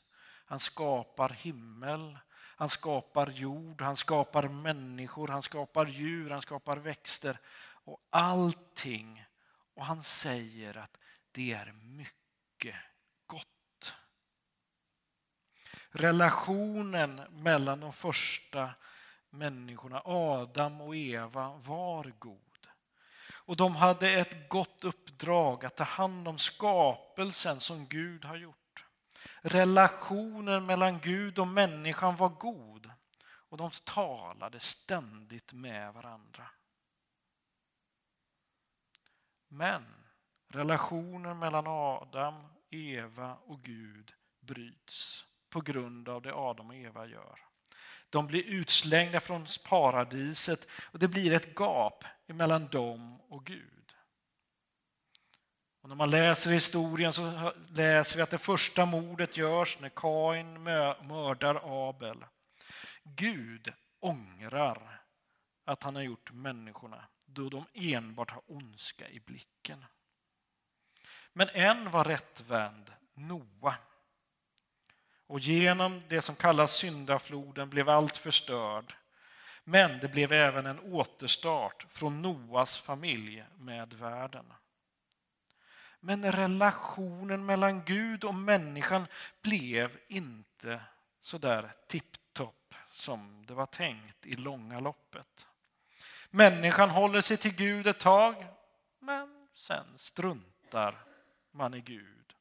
Han 0.45 0.59
skapar 0.59 1.29
himmel, 1.29 2.17
han 2.63 2.69
skapar 2.69 3.27
jord, 3.27 3.81
han 3.81 3.95
skapar 3.95 4.47
människor, 4.47 5.27
han 5.27 5.41
skapar 5.41 5.85
djur, 5.85 6.29
han 6.29 6.41
skapar 6.41 6.77
växter 6.77 7.39
och 7.83 8.01
allting. 8.09 9.25
Och 9.73 9.85
han 9.85 10.03
säger 10.03 10.77
att 10.77 10.97
det 11.31 11.51
är 11.51 11.71
mycket 11.71 12.75
gott. 13.27 13.95
Relationen 15.89 17.21
mellan 17.29 17.79
de 17.79 17.93
första 17.93 18.69
människorna, 19.29 20.01
Adam 20.05 20.81
och 20.81 20.95
Eva, 20.95 21.53
var 21.57 22.13
god. 22.19 22.67
Och 23.25 23.55
de 23.55 23.75
hade 23.75 24.09
ett 24.11 24.49
gott 24.49 24.83
uppdrag 24.83 25.65
att 25.65 25.75
ta 25.75 25.83
hand 25.83 26.27
om 26.27 26.37
skapelsen 26.37 27.59
som 27.59 27.87
Gud 27.87 28.25
har 28.25 28.35
gjort. 28.35 28.62
Relationen 29.45 30.65
mellan 30.65 30.99
Gud 30.99 31.39
och 31.39 31.47
människan 31.47 32.15
var 32.15 32.29
god 32.29 32.91
och 33.25 33.57
de 33.57 33.71
talade 33.83 34.59
ständigt 34.59 35.53
med 35.53 35.93
varandra. 35.93 36.49
Men 39.47 39.85
relationen 40.47 41.39
mellan 41.39 41.67
Adam, 41.67 42.43
Eva 42.69 43.35
och 43.35 43.61
Gud 43.61 44.13
bryts 44.39 45.25
på 45.49 45.61
grund 45.61 46.09
av 46.09 46.21
det 46.21 46.33
Adam 46.33 46.69
och 46.69 46.75
Eva 46.75 47.05
gör. 47.05 47.39
De 48.09 48.27
blir 48.27 48.43
utslängda 48.43 49.19
från 49.19 49.45
paradiset 49.69 50.67
och 50.81 50.99
det 50.99 51.07
blir 51.07 51.33
ett 51.33 51.55
gap 51.55 52.03
mellan 52.25 52.67
dem 52.67 53.21
och 53.21 53.45
Gud. 53.45 53.82
Och 55.83 55.89
när 55.89 55.95
man 55.95 56.09
läser 56.09 56.51
historien 56.51 57.13
så 57.13 57.53
läser 57.69 58.17
vi 58.17 58.23
att 58.23 58.29
det 58.29 58.37
första 58.37 58.85
mordet 58.85 59.37
görs 59.37 59.79
när 59.79 59.89
Kain 59.89 60.63
mördar 61.07 61.87
Abel. 61.89 62.25
Gud 63.03 63.73
ångrar 63.99 65.01
att 65.65 65.83
han 65.83 65.95
har 65.95 66.01
gjort 66.01 66.31
människorna 66.31 67.05
då 67.25 67.49
de 67.49 67.65
enbart 67.73 68.31
har 68.31 68.41
ondska 68.47 69.09
i 69.09 69.19
blicken. 69.19 69.85
Men 71.33 71.49
en 71.49 71.91
var 71.91 72.03
rättvänd, 72.03 72.93
Noa. 73.13 73.75
Och 75.27 75.39
genom 75.39 76.01
det 76.07 76.21
som 76.21 76.35
kallas 76.35 76.75
syndafloden 76.75 77.69
blev 77.69 77.89
allt 77.89 78.17
förstörd. 78.17 78.95
Men 79.63 79.99
det 79.99 80.07
blev 80.07 80.31
även 80.31 80.65
en 80.65 80.79
återstart 80.79 81.85
från 81.89 82.21
Noas 82.21 82.77
familj 82.77 83.45
med 83.57 83.93
världen. 83.93 84.45
Men 86.05 86.31
relationen 86.31 87.45
mellan 87.45 87.83
Gud 87.83 88.23
och 88.23 88.35
människan 88.35 89.07
blev 89.41 89.99
inte 90.07 90.81
så 91.21 91.37
där 91.37 91.75
tipptopp 91.87 92.75
som 92.89 93.45
det 93.45 93.53
var 93.53 93.65
tänkt 93.65 94.25
i 94.25 94.35
långa 94.35 94.79
loppet. 94.79 95.47
Människan 96.29 96.89
håller 96.89 97.21
sig 97.21 97.37
till 97.37 97.55
Gud 97.55 97.87
ett 97.87 97.99
tag, 97.99 98.45
men 98.99 99.47
sen 99.53 99.85
struntar 99.95 101.05
man 101.51 101.73
i 101.73 101.81
Gud. 101.81 102.33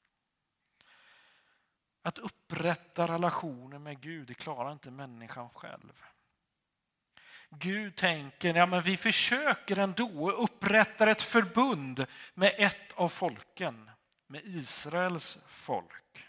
Att 2.03 2.19
upprätta 2.19 3.07
relationer 3.07 3.79
med 3.79 4.01
Gud, 4.01 4.27
det 4.27 4.35
klarar 4.35 4.73
inte 4.73 4.91
människan 4.91 5.51
själv. 5.51 6.03
Gud 7.59 7.97
tänker, 7.97 8.55
ja 8.55 8.67
men 8.67 8.83
vi 8.83 8.97
försöker 8.97 9.77
ändå 9.77 10.25
och 10.25 10.45
upprättar 10.45 11.07
ett 11.07 11.23
förbund 11.23 12.07
med 12.35 12.55
ett 12.59 12.93
av 12.95 13.09
folken, 13.09 13.91
med 14.27 14.43
Israels 14.45 15.39
folk. 15.47 16.25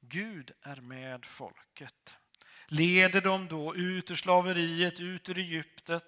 Gud 0.00 0.50
är 0.62 0.76
med 0.76 1.24
folket 1.24 2.16
leder 2.70 3.20
dem 3.20 3.48
då 3.48 3.76
ut 3.76 4.10
ur 4.10 4.14
slaveriet, 4.14 5.00
ut 5.00 5.28
ur 5.28 5.38
Egypten. 5.38 6.00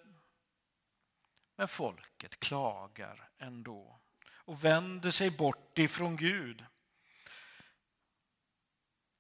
Men 1.56 1.68
folket 1.68 2.40
klagar 2.40 3.28
ändå 3.38 4.00
och 4.30 4.64
vänder 4.64 5.10
sig 5.10 5.30
bort 5.30 5.78
ifrån 5.78 6.16
Gud. 6.16 6.64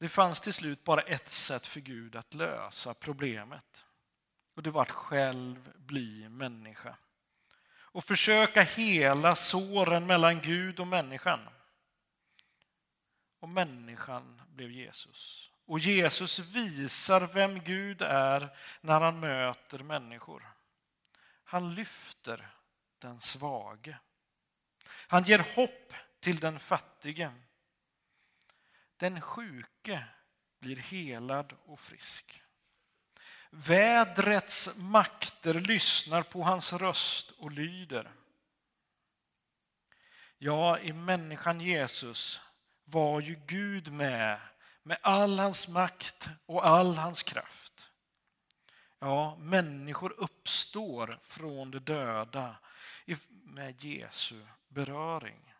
Det 0.02 0.08
fanns 0.08 0.40
till 0.40 0.54
slut 0.54 0.84
bara 0.84 1.00
ett 1.00 1.28
sätt 1.28 1.66
för 1.66 1.80
Gud 1.80 2.16
att 2.16 2.34
lösa 2.34 2.94
problemet. 2.94 3.86
Och 4.54 4.62
det 4.62 4.70
var 4.70 4.82
att 4.82 4.90
själv 4.90 5.72
bli 5.76 6.28
människa. 6.28 6.96
Och 7.64 8.04
försöka 8.04 8.62
hela 8.62 9.36
såren 9.36 10.06
mellan 10.06 10.40
Gud 10.40 10.80
och 10.80 10.86
människan. 10.86 11.48
Och 13.40 13.48
människan 13.48 14.42
blev 14.48 14.70
Jesus. 14.70 15.50
Och 15.66 15.78
Jesus 15.78 16.38
visar 16.38 17.20
vem 17.20 17.60
Gud 17.60 18.02
är 18.02 18.56
när 18.80 19.00
han 19.00 19.20
möter 19.20 19.78
människor. 19.78 20.52
Han 21.44 21.74
lyfter 21.74 22.50
den 22.98 23.20
svage. 23.20 23.98
Han 24.86 25.22
ger 25.22 25.54
hopp 25.56 25.92
till 26.20 26.40
den 26.40 26.60
fattige. 26.60 27.30
Den 29.02 29.20
sjuke 29.20 30.04
blir 30.60 30.76
helad 30.76 31.54
och 31.66 31.80
frisk. 31.80 32.42
Vädrets 33.50 34.76
makter 34.76 35.54
lyssnar 35.54 36.22
på 36.22 36.42
hans 36.42 36.72
röst 36.72 37.30
och 37.30 37.50
lyder. 37.50 38.12
Ja, 40.38 40.78
i 40.78 40.92
människan 40.92 41.60
Jesus 41.60 42.40
var 42.84 43.20
ju 43.20 43.34
Gud 43.46 43.92
med 43.92 44.40
med 44.82 44.98
all 45.02 45.38
hans 45.38 45.68
makt 45.68 46.28
och 46.46 46.66
all 46.66 46.94
hans 46.94 47.22
kraft. 47.22 47.90
Ja, 48.98 49.36
människor 49.36 50.14
uppstår 50.18 51.18
från 51.22 51.70
de 51.70 51.78
döda 51.78 52.56
med 53.44 53.84
Jesu 53.84 54.46
beröring. 54.68 55.51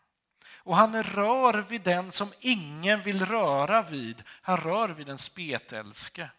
Och 0.55 0.75
han 0.75 1.03
rör 1.03 1.61
vid 1.61 1.81
den 1.81 2.11
som 2.11 2.33
ingen 2.39 3.01
vill 3.01 3.25
röra 3.25 3.81
vid. 3.81 4.23
Han 4.27 4.57
rör 4.57 4.89
vid 4.89 5.07
den 5.07 5.17
spetälske. 5.17 6.29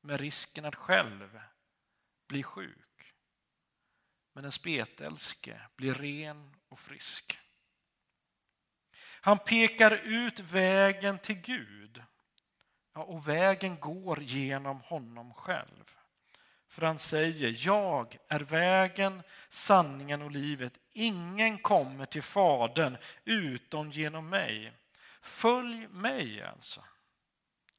Med 0.00 0.20
risken 0.20 0.64
att 0.64 0.74
själv 0.74 1.40
bli 2.28 2.42
sjuk. 2.42 3.14
Men 4.32 4.44
en 4.44 4.52
spetälske 4.52 5.60
blir 5.76 5.94
ren 5.94 6.56
och 6.68 6.80
frisk. 6.80 7.38
Han 9.20 9.38
pekar 9.38 10.00
ut 10.04 10.40
vägen 10.40 11.18
till 11.18 11.40
Gud. 11.40 12.02
Ja, 12.94 13.02
och 13.02 13.28
vägen 13.28 13.80
går 13.80 14.22
genom 14.22 14.80
honom 14.80 15.34
själv. 15.34 15.96
För 16.68 16.86
han 16.86 16.98
säger, 16.98 17.66
jag 17.66 18.18
är 18.28 18.40
vägen, 18.40 19.22
sanningen 19.48 20.22
och 20.22 20.30
livet. 20.30 20.72
Ingen 20.96 21.58
kommer 21.58 22.06
till 22.06 22.22
Fadern 22.22 22.96
utom 23.24 23.90
genom 23.90 24.28
mig. 24.28 24.72
Följ 25.22 25.88
mig 25.88 26.42
alltså, 26.42 26.84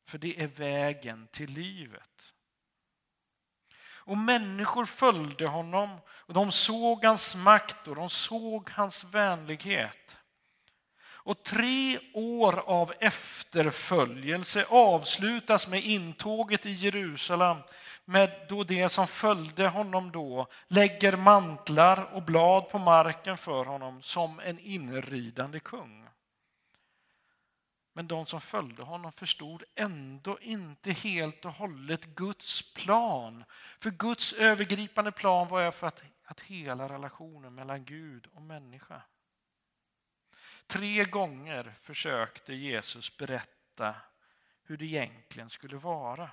för 0.07 0.17
det 0.17 0.41
är 0.41 0.47
vägen 0.47 1.27
till 1.31 1.51
livet. 1.51 2.33
Och 4.05 4.17
människor 4.17 4.85
följde 4.85 5.47
honom 5.47 5.97
och 6.09 6.33
de 6.33 6.51
såg 6.51 7.05
hans 7.05 7.35
makt 7.35 7.87
och 7.87 7.95
de 7.95 8.09
såg 8.09 8.69
hans 8.69 9.03
vänlighet. 9.03 10.17
Och 11.25 11.43
tre 11.43 11.99
år 12.13 12.59
av 12.59 12.93
efterföljelse 12.99 14.65
avslutas 14.69 15.67
med 15.67 15.83
intåget 15.83 16.65
i 16.65 16.71
Jerusalem 16.71 17.57
med 18.05 18.45
då 18.49 18.63
det 18.63 18.89
som 18.89 19.07
följde 19.07 19.67
honom 19.67 20.11
då 20.11 20.47
lägger 20.67 21.17
mantlar 21.17 22.13
och 22.13 22.23
blad 22.23 22.69
på 22.69 22.77
marken 22.79 23.37
för 23.37 23.65
honom 23.65 24.01
som 24.01 24.39
en 24.39 24.59
inridande 24.59 25.59
kung. 25.59 26.07
Men 27.93 28.07
de 28.07 28.25
som 28.25 28.41
följde 28.41 28.83
honom 28.83 29.11
förstod 29.11 29.63
ändå 29.75 30.39
inte 30.41 30.91
helt 30.91 31.45
och 31.45 31.51
hållet 31.51 32.05
Guds 32.05 32.73
plan. 32.73 33.43
För 33.79 33.91
Guds 33.91 34.33
övergripande 34.33 35.11
plan 35.11 35.47
var 35.47 35.71
för 35.71 35.87
att, 35.87 36.03
att 36.23 36.41
hela 36.41 36.89
relationen 36.89 37.55
mellan 37.55 37.85
Gud 37.85 38.27
och 38.33 38.41
människa. 38.41 39.01
Tre 40.67 41.05
gånger 41.05 41.73
försökte 41.81 42.53
Jesus 42.53 43.17
berätta 43.17 43.95
hur 44.63 44.77
det 44.77 44.85
egentligen 44.85 45.49
skulle 45.49 45.77
vara. 45.77 46.29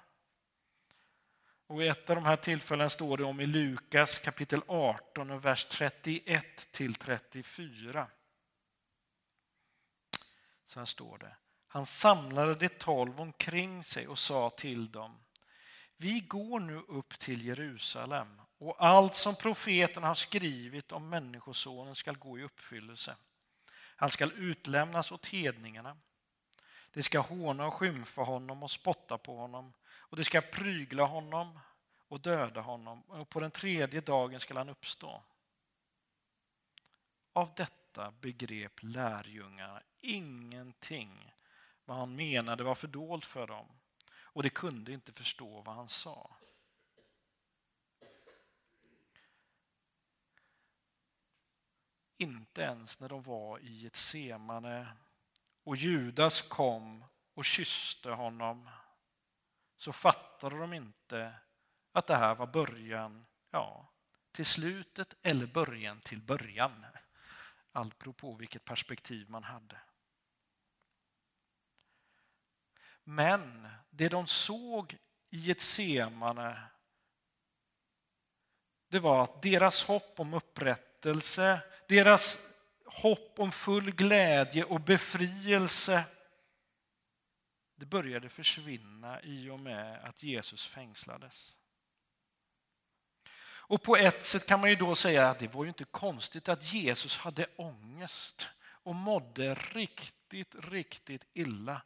Och 1.72 1.82
ett 1.82 2.10
av 2.10 2.16
de 2.16 2.24
här 2.24 2.36
tillfällena 2.36 2.88
står 2.90 3.16
det 3.16 3.24
om 3.24 3.40
i 3.40 3.46
Lukas 3.46 4.18
kapitel 4.18 4.62
18 4.66 5.30
och 5.30 5.44
vers 5.44 5.64
31 5.64 6.72
till 6.72 6.94
34. 6.94 8.06
Så 10.64 10.78
här 10.78 10.86
står 10.86 11.18
det. 11.18 11.36
Han 11.66 11.86
samlade 11.86 12.54
de 12.54 12.68
tolv 12.68 13.20
omkring 13.20 13.84
sig 13.84 14.08
och 14.08 14.18
sa 14.18 14.50
till 14.50 14.90
dem 14.90 15.18
Vi 15.96 16.20
går 16.20 16.60
nu 16.60 16.76
upp 16.78 17.18
till 17.18 17.46
Jerusalem 17.46 18.40
och 18.58 18.84
allt 18.84 19.14
som 19.14 19.34
profeten 19.34 20.02
har 20.02 20.14
skrivit 20.14 20.92
om 20.92 21.08
Människosonen 21.08 21.94
skall 21.94 22.16
gå 22.16 22.38
i 22.38 22.42
uppfyllelse. 22.42 23.16
Han 23.96 24.10
skall 24.10 24.32
utlämnas 24.32 25.12
åt 25.12 25.26
hedningarna. 25.26 25.96
De 26.92 27.02
ska 27.02 27.20
håna 27.20 27.66
och 27.66 27.74
skymfa 27.74 28.22
honom 28.22 28.62
och 28.62 28.70
spotta 28.70 29.18
på 29.18 29.36
honom 29.36 29.72
och 30.12 30.16
de 30.16 30.24
ska 30.24 30.40
prygla 30.40 31.04
honom 31.04 31.58
och 32.08 32.20
döda 32.20 32.60
honom 32.60 33.02
och 33.02 33.28
på 33.28 33.40
den 33.40 33.50
tredje 33.50 34.00
dagen 34.00 34.40
skall 34.40 34.56
han 34.56 34.68
uppstå. 34.68 35.22
Av 37.32 37.54
detta 37.56 38.10
begrep 38.10 38.82
lärjungarna 38.82 39.82
ingenting 40.00 41.32
vad 41.84 41.96
han 41.96 42.16
menade 42.16 42.64
var 42.64 42.74
fördolt 42.74 43.26
för 43.26 43.46
dem 43.46 43.66
och 44.14 44.42
de 44.42 44.50
kunde 44.50 44.92
inte 44.92 45.12
förstå 45.12 45.60
vad 45.60 45.74
han 45.74 45.88
sa. 45.88 46.36
Inte 52.16 52.62
ens 52.62 53.00
när 53.00 53.08
de 53.08 53.22
var 53.22 53.58
i 53.58 53.86
ett 53.86 53.96
semane 53.96 54.88
och 55.64 55.76
Judas 55.76 56.42
kom 56.42 57.04
och 57.34 57.44
kysste 57.44 58.10
honom 58.10 58.68
så 59.82 59.92
fattade 59.92 60.58
de 60.58 60.72
inte 60.72 61.34
att 61.92 62.06
det 62.06 62.16
här 62.16 62.34
var 62.34 62.46
början 62.46 63.26
ja, 63.50 63.92
till 64.32 64.46
slutet 64.46 65.14
eller 65.22 65.46
början 65.46 66.00
till 66.00 66.22
början. 66.22 66.86
Allt 67.72 67.98
beror 67.98 68.12
på 68.12 68.34
vilket 68.34 68.64
perspektiv 68.64 69.30
man 69.30 69.44
hade. 69.44 69.80
Men 73.04 73.68
det 73.90 74.08
de 74.08 74.26
såg 74.26 74.98
i 75.30 75.50
ett 75.50 75.60
semane 75.60 76.62
det 78.88 78.98
var 78.98 79.22
att 79.22 79.42
deras 79.42 79.84
hopp 79.84 80.20
om 80.20 80.34
upprättelse, 80.34 81.60
deras 81.88 82.38
hopp 82.86 83.38
om 83.38 83.52
full 83.52 83.90
glädje 83.90 84.64
och 84.64 84.80
befrielse 84.80 86.04
det 87.82 87.86
började 87.86 88.28
försvinna 88.28 89.22
i 89.22 89.50
och 89.50 89.60
med 89.60 90.04
att 90.04 90.22
Jesus 90.22 90.66
fängslades. 90.66 91.56
Och 93.44 93.82
på 93.82 93.96
ett 93.96 94.24
sätt 94.24 94.46
kan 94.46 94.60
man 94.60 94.70
ju 94.70 94.76
då 94.76 94.94
säga 94.94 95.30
att 95.30 95.38
det 95.38 95.54
var 95.54 95.64
ju 95.64 95.68
inte 95.68 95.84
konstigt 95.84 96.48
att 96.48 96.72
Jesus 96.72 97.16
hade 97.16 97.46
ångest 97.56 98.48
och 98.60 98.94
mådde 98.94 99.54
riktigt, 99.54 100.54
riktigt 100.64 101.26
illa 101.32 101.82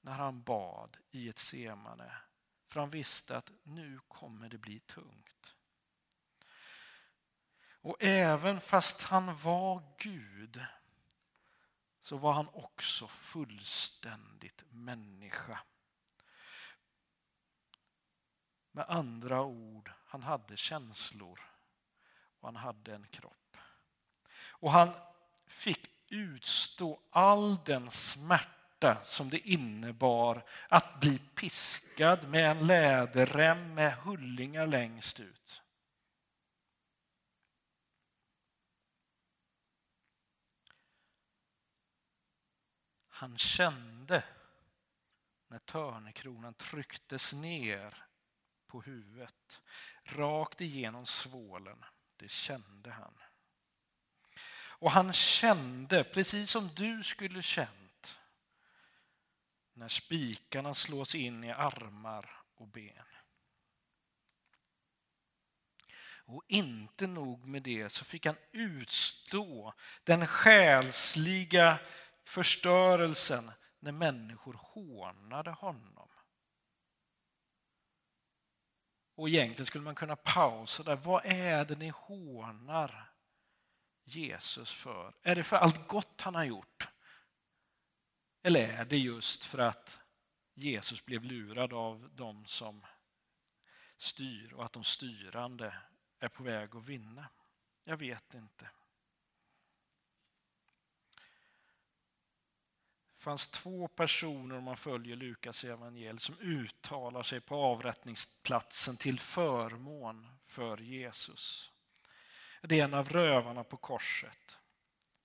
när 0.00 0.12
han 0.12 0.42
bad 0.42 0.96
i 1.10 1.28
ett 1.28 1.38
semane. 1.38 2.12
För 2.68 2.80
han 2.80 2.90
visste 2.90 3.36
att 3.36 3.52
nu 3.62 3.98
kommer 4.08 4.48
det 4.48 4.58
bli 4.58 4.80
tungt. 4.80 5.54
Och 7.70 7.96
även 8.02 8.60
fast 8.60 9.02
han 9.02 9.36
var 9.36 9.82
Gud 9.98 10.64
så 12.02 12.16
var 12.16 12.32
han 12.32 12.48
också 12.52 13.08
fullständigt 13.08 14.64
människa. 14.70 15.60
Med 18.72 18.84
andra 18.88 19.42
ord, 19.42 19.92
han 20.06 20.22
hade 20.22 20.56
känslor 20.56 21.40
och 22.40 22.48
han 22.48 22.56
hade 22.56 22.94
en 22.94 23.06
kropp. 23.06 23.56
Och 24.34 24.72
han 24.72 24.92
fick 25.46 25.90
utstå 26.08 27.00
all 27.10 27.58
den 27.64 27.90
smärta 27.90 29.04
som 29.04 29.30
det 29.30 29.38
innebar 29.38 30.44
att 30.68 31.00
bli 31.00 31.18
piskad 31.18 32.28
med 32.28 32.50
en 32.50 32.66
läderrem 32.66 33.74
med 33.74 33.94
hullingar 33.94 34.66
längst 34.66 35.20
ut. 35.20 35.61
Han 43.22 43.38
kände 43.38 44.24
när 45.48 45.58
törnekronan 45.58 46.54
trycktes 46.54 47.32
ner 47.32 48.06
på 48.66 48.82
huvudet, 48.82 49.60
rakt 50.04 50.60
igenom 50.60 51.06
svålen. 51.06 51.84
Det 52.16 52.28
kände 52.28 52.90
han. 52.90 53.14
Och 54.54 54.90
han 54.90 55.12
kände, 55.12 56.04
precis 56.04 56.50
som 56.50 56.68
du 56.74 57.04
skulle 57.04 57.42
känt, 57.42 58.18
när 59.72 59.88
spikarna 59.88 60.74
slås 60.74 61.14
in 61.14 61.44
i 61.44 61.52
armar 61.52 62.42
och 62.54 62.68
ben. 62.68 63.06
Och 66.04 66.44
inte 66.48 67.06
nog 67.06 67.46
med 67.46 67.62
det 67.62 67.88
så 67.88 68.04
fick 68.04 68.26
han 68.26 68.36
utstå 68.52 69.74
den 70.04 70.26
själsliga 70.26 71.78
förstörelsen 72.24 73.50
när 73.78 73.92
människor 73.92 74.56
hånade 74.58 75.50
honom. 75.50 76.08
Och 79.14 79.28
egentligen 79.28 79.66
skulle 79.66 79.84
man 79.84 79.94
kunna 79.94 80.16
pausa 80.16 80.82
där. 80.82 80.96
Vad 80.96 81.26
är 81.26 81.64
det 81.64 81.78
ni 81.78 81.88
hånar 81.88 83.12
Jesus 84.04 84.72
för? 84.72 85.14
Är 85.22 85.34
det 85.34 85.44
för 85.44 85.56
allt 85.56 85.88
gott 85.88 86.20
han 86.20 86.34
har 86.34 86.44
gjort? 86.44 86.88
Eller 88.42 88.68
är 88.68 88.84
det 88.84 88.98
just 88.98 89.44
för 89.44 89.58
att 89.58 90.00
Jesus 90.54 91.04
blev 91.04 91.24
lurad 91.24 91.72
av 91.72 92.10
de 92.12 92.46
som 92.46 92.86
styr 93.96 94.52
och 94.52 94.64
att 94.64 94.72
de 94.72 94.84
styrande 94.84 95.82
är 96.18 96.28
på 96.28 96.42
väg 96.42 96.76
att 96.76 96.84
vinna? 96.84 97.28
Jag 97.84 97.96
vet 97.96 98.34
inte. 98.34 98.70
Fanns 103.22 103.46
två 103.46 103.88
personer, 103.88 104.56
om 104.56 104.64
man 104.64 104.76
följer 104.76 105.16
Lukas 105.16 105.64
evangel 105.64 106.18
som 106.18 106.38
uttalar 106.40 107.22
sig 107.22 107.40
på 107.40 107.56
avrättningsplatsen 107.56 108.96
till 108.96 109.20
förmån 109.20 110.28
för 110.46 110.78
Jesus. 110.78 111.70
Det 112.62 112.80
är 112.80 112.84
en 112.84 112.94
av 112.94 113.08
rövarna 113.08 113.64
på 113.64 113.76
korset. 113.76 114.58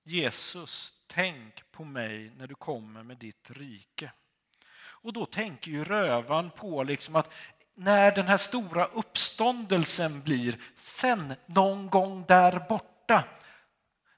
Jesus, 0.03 0.93
tänk 1.07 1.71
på 1.71 1.83
mig 1.83 2.29
när 2.29 2.47
du 2.47 2.55
kommer 2.55 3.03
med 3.03 3.17
ditt 3.17 3.51
rike. 3.51 4.11
Och 4.79 5.13
då 5.13 5.25
tänker 5.25 5.71
ju 5.71 5.83
rövan 5.83 6.49
på 6.49 6.83
liksom 6.83 7.15
att 7.15 7.33
när 7.73 8.11
den 8.15 8.27
här 8.27 8.37
stora 8.37 8.85
uppståndelsen 8.85 10.21
blir, 10.21 10.59
sen 10.75 11.33
någon 11.45 11.89
gång 11.89 12.25
där 12.27 12.65
borta, 12.69 13.23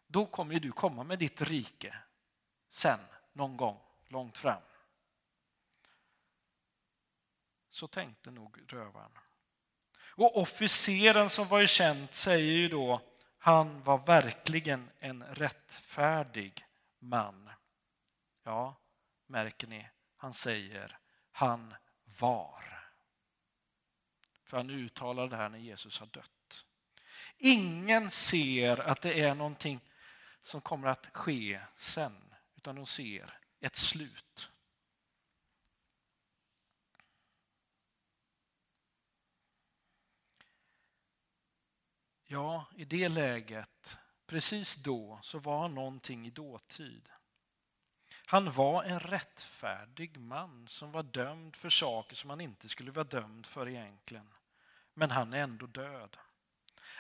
då 0.08 0.26
kommer 0.26 0.60
du 0.60 0.72
komma 0.72 1.04
med 1.04 1.20
ditt 1.20 1.42
rike. 1.42 1.96
Sen 2.72 3.00
någon 3.40 3.58
gång 3.58 3.82
långt 4.08 4.38
fram. 4.38 4.62
Så 7.70 7.88
tänkte 7.88 8.32
nog 8.32 8.74
rövaren. 8.74 9.12
Och 10.16 10.38
officeren 10.38 11.30
som 11.30 11.48
var 11.48 11.66
känd 11.66 12.14
säger 12.14 12.52
ju 12.52 12.70
då, 12.70 13.02
han 13.38 13.84
var 13.84 13.98
verkligen 13.98 14.90
en 15.00 15.24
rättfärdig 15.24 16.66
man. 17.00 17.50
Ja, 18.44 18.76
märker 19.26 19.68
ni, 19.68 19.90
han 20.16 20.34
säger, 20.34 21.00
han 21.32 21.76
var. 22.20 22.64
För 24.44 24.58
han 24.58 24.70
uttalar 24.70 25.28
det 25.28 25.36
här 25.36 25.50
när 25.50 25.60
Jesus 25.60 26.00
har 26.00 26.08
dött. 26.08 26.66
Ingen 27.38 28.12
ser 28.12 28.80
att 28.80 29.02
det 29.02 29.20
är 29.20 29.36
någonting 29.36 29.80
som 30.42 30.62
kommer 30.62 30.88
att 30.88 31.10
ske 31.14 31.62
sen, 31.78 32.29
utan 32.60 32.76
de 32.76 32.86
ser 32.86 33.40
ett 33.60 33.76
slut. 33.76 34.52
Ja, 42.24 42.66
i 42.76 42.86
det 42.86 43.10
läget, 43.10 43.98
precis 44.26 44.76
då, 44.76 45.20
så 45.24 45.40
var 45.40 45.62
han 45.62 45.76
någonting 45.76 46.28
i 46.28 46.30
dåtid. 46.30 47.10
Han 48.26 48.52
var 48.52 48.84
en 48.84 49.00
rättfärdig 49.00 50.18
man 50.18 50.68
som 50.68 50.92
var 50.92 51.04
dömd 51.04 51.56
för 51.56 51.70
saker 51.70 52.16
som 52.16 52.30
han 52.30 52.42
inte 52.42 52.70
skulle 52.70 52.92
vara 52.92 53.04
dömd 53.04 53.46
för 53.46 53.70
egentligen. 53.70 54.34
Men 54.94 55.12
han 55.12 55.34
är 55.34 55.40
ändå 55.40 55.66
död. 55.66 56.18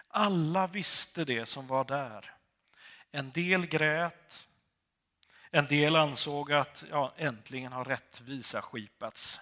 Alla 0.07 0.67
visste 0.67 1.25
det 1.25 1.45
som 1.45 1.67
var 1.67 1.85
där. 1.85 2.35
En 3.11 3.31
del 3.31 3.65
grät. 3.65 4.48
En 5.51 5.65
del 5.65 5.95
ansåg 5.95 6.51
att 6.51 6.83
ja, 6.89 7.13
äntligen 7.17 7.71
har 7.71 7.85
rättvisa 7.85 8.61
skipats. 8.61 9.41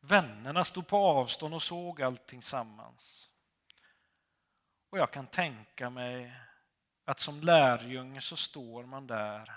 Vännerna 0.00 0.64
stod 0.64 0.88
på 0.88 0.96
avstånd 0.96 1.54
och 1.54 1.62
såg 1.62 2.02
allting 2.02 2.42
sammans. 2.42 3.30
Och 4.90 4.98
jag 4.98 5.12
kan 5.12 5.26
tänka 5.26 5.90
mig 5.90 6.36
att 7.04 7.20
som 7.20 7.40
lärjunge 7.40 8.20
så 8.20 8.36
står 8.36 8.86
man 8.86 9.06
där 9.06 9.52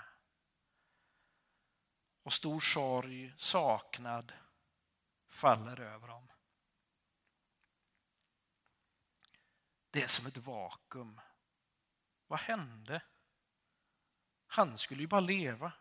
och 2.22 2.32
stor 2.32 2.60
sorg, 2.60 3.34
saknad 3.36 4.32
faller 5.28 5.80
över 5.80 6.08
dem. 6.08 6.28
Det 9.90 10.02
är 10.02 10.06
som 10.06 10.26
ett 10.26 10.36
vakuum. 10.36 11.20
Vad 12.26 12.40
hände? 12.40 13.02
Han 14.46 14.78
skulle 14.78 15.00
ju 15.00 15.06
bara 15.06 15.20
leva. 15.20 15.72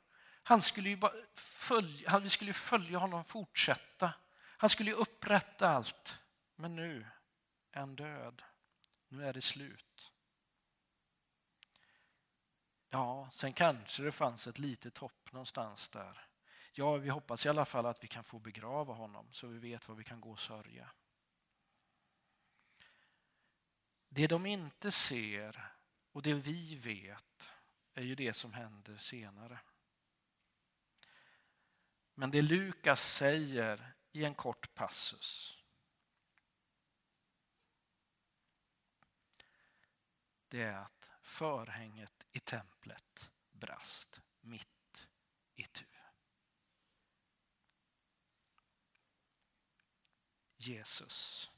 Han 0.43 0.61
skulle 0.61 0.89
ju 0.89 0.97
bara 0.97 1.13
följa, 1.35 2.19
vi 2.19 2.29
skulle 2.29 2.53
följa 2.53 2.97
honom 2.97 3.19
och 3.19 3.27
fortsätta. 3.27 4.13
Han 4.57 4.69
skulle 4.69 4.89
ju 4.89 4.95
upprätta 4.95 5.69
allt. 5.69 6.17
Men 6.55 6.75
nu 6.75 7.07
är 7.71 7.79
han 7.79 7.95
död. 7.95 8.41
Nu 9.07 9.27
är 9.27 9.33
det 9.33 9.41
slut. 9.41 10.11
Ja, 12.89 13.29
sen 13.31 13.53
kanske 13.53 14.03
det 14.03 14.11
fanns 14.11 14.47
ett 14.47 14.59
litet 14.59 14.97
hopp 14.97 15.31
någonstans 15.31 15.89
där. 15.89 16.27
Ja, 16.73 16.95
vi 16.97 17.09
hoppas 17.09 17.45
i 17.45 17.49
alla 17.49 17.65
fall 17.65 17.85
att 17.85 18.03
vi 18.03 18.07
kan 18.07 18.23
få 18.23 18.39
begrava 18.39 18.93
honom 18.93 19.33
så 19.33 19.47
vi 19.47 19.59
vet 19.59 19.87
vad 19.87 19.97
vi 19.97 20.03
kan 20.03 20.21
gå 20.21 20.31
och 20.31 20.39
sörja. 20.39 20.91
Det 24.09 24.27
de 24.27 24.45
inte 24.45 24.91
ser 24.91 25.71
och 26.11 26.21
det 26.21 26.33
vi 26.33 26.75
vet 26.75 27.54
är 27.95 28.03
ju 28.03 28.15
det 28.15 28.33
som 28.33 28.53
händer 28.53 28.97
senare. 28.97 29.59
Men 32.13 32.31
det 32.31 32.41
Lukas 32.41 33.13
säger 33.13 33.93
i 34.11 34.25
en 34.25 34.35
kort 34.35 34.73
passus 34.73 35.65
det 40.55 40.61
är 40.61 40.77
att 40.77 41.09
förhänget 41.21 42.25
i 42.31 42.39
templet 42.39 43.29
brast 43.51 44.21
mitt 44.39 45.07
i 45.55 45.63
tu. 45.63 45.85
Jesus, 50.57 51.51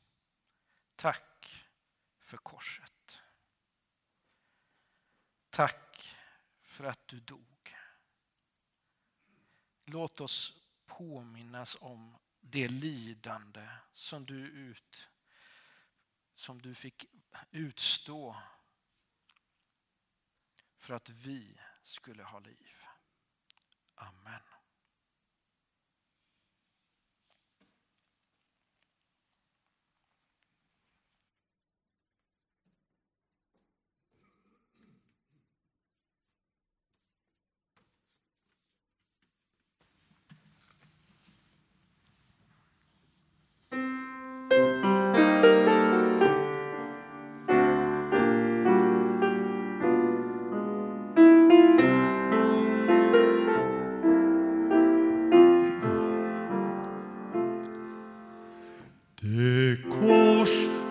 tack 0.95 1.65
för 2.19 2.37
korset. 2.37 3.21
Tack 5.49 5.86
för 6.77 6.83
att 6.83 7.07
du 7.07 7.19
dog. 7.19 7.75
Låt 9.85 10.21
oss 10.21 10.61
påminnas 10.85 11.77
om 11.81 12.17
det 12.39 12.67
lidande 12.67 13.67
som 13.93 14.25
du, 14.25 14.47
ut, 14.47 15.09
som 16.35 16.61
du 16.61 16.75
fick 16.75 17.05
utstå 17.51 18.41
för 20.77 20.93
att 20.93 21.09
vi 21.09 21.59
skulle 21.83 22.23
ha 22.23 22.39
liv. 22.39 22.75
Amen. 23.95 24.56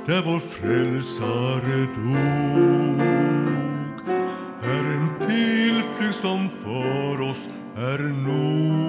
Där 0.07 0.23
vår 0.23 0.39
frälsare 0.39 1.79
dog 1.79 3.01
är 4.63 4.85
en 4.95 5.09
tillflykt 5.21 6.17
som 6.17 6.49
för 6.63 7.21
oss 7.21 7.49
är 7.77 7.99
nog. 7.99 8.86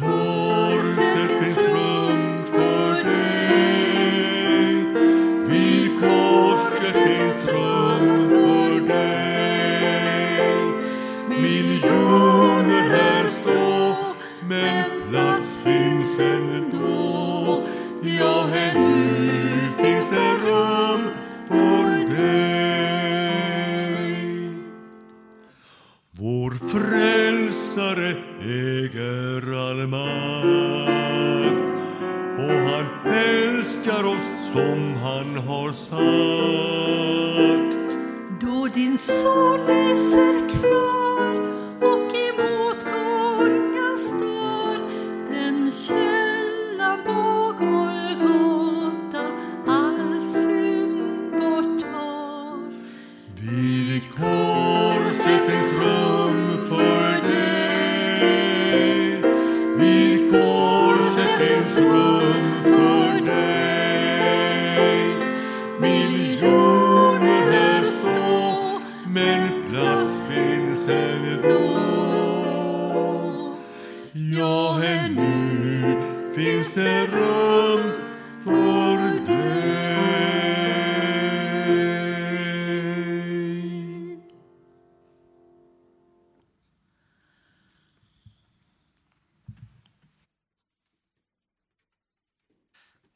Vid 0.00 0.23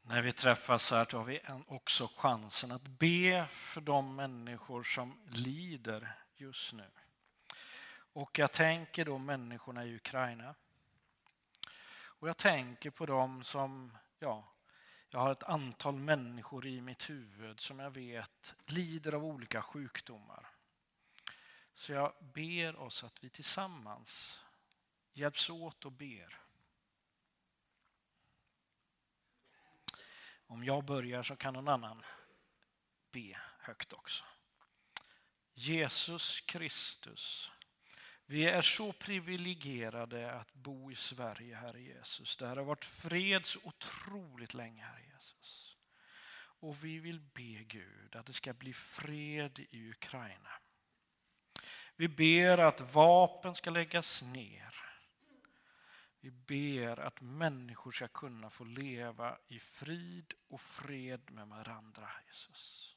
När 0.09 0.23
vi 0.23 0.33
träffas 0.33 0.91
här 0.91 1.13
har 1.13 1.25
vi 1.25 1.41
också 1.67 2.11
chansen 2.17 2.73
att 2.73 2.87
be 2.87 3.47
för 3.51 3.81
de 3.81 4.17
människor 4.17 4.83
som 4.83 5.21
lider 5.31 6.17
just 6.37 6.73
nu. 6.73 6.91
Och 8.13 8.39
jag 8.39 8.53
tänker 8.53 9.05
då 9.05 9.19
människorna 9.19 9.85
i 9.85 9.97
Ukraina. 9.97 10.55
Och 11.91 12.29
jag 12.29 12.37
tänker 12.37 12.91
på 12.91 13.07
dem 13.07 13.43
som, 13.43 13.97
ja, 14.19 14.53
jag 15.11 15.21
har 15.21 15.33
ett 15.33 15.43
antal 15.43 15.95
människor 15.95 16.67
i 16.67 16.81
mitt 16.81 17.11
huvud 17.11 17.61
som 17.61 17.79
jag 17.79 17.91
vet 17.91 18.55
lider 18.67 19.13
av 19.13 19.25
olika 19.25 19.63
sjukdomar. 19.63 20.49
Så 21.75 21.93
jag 21.93 22.13
ber 22.35 22.77
oss 22.77 23.05
att 23.05 23.25
vi 23.25 23.31
tillsammans 23.31 24.41
hjälps 25.13 25.51
åt 25.51 25.85
och 25.85 25.93
ber. 25.93 26.48
Om 30.49 30.65
jag 30.65 30.85
börjar 30.85 31.23
så 31.23 31.37
kan 31.37 31.55
någon 31.55 31.69
annan 31.69 32.03
be 33.13 33.39
högt 33.59 33.93
också. 33.93 34.25
Jesus 35.55 36.41
Kristus, 36.41 37.53
vi 38.27 38.45
är 38.45 38.63
så 38.63 38.93
privilegierade 38.93 40.33
att 40.33 40.55
bo 40.55 40.93
i 40.93 40.95
Sverige, 40.95 41.57
Herre 41.57 41.81
Jesus. 41.81 42.37
Det 42.37 42.47
här 42.47 42.57
har 42.57 42.65
varit 42.65 42.85
fred 42.85 43.47
så 43.47 43.61
otroligt 43.63 44.55
länge, 44.55 44.83
Herre 44.83 45.03
Jesus. 45.15 45.77
Och 46.61 46.85
vi 46.85 46.99
vill 46.99 47.21
be 47.21 47.65
Gud 47.65 48.17
att 48.17 48.27
det 48.27 48.33
ska 48.33 48.53
bli 48.53 48.73
fred 48.73 49.67
i 49.71 49.91
Ukraina. 49.91 50.51
Vi 51.97 52.09
ber 52.09 52.59
att 52.59 52.95
vapen 52.95 53.55
ska 53.55 53.71
läggas 53.71 54.23
ner. 54.23 54.88
Vi 56.21 56.31
ber 56.31 57.01
att 57.01 57.21
människor 57.21 57.93
ska 57.93 58.09
kunna 58.09 58.51
få 58.51 58.65
leva 58.65 59.39
i 59.47 59.61
frid 59.61 60.35
och 60.49 60.61
fred 60.61 61.31
med 61.31 61.49
varandra, 61.49 62.11
Jesus. 62.27 62.95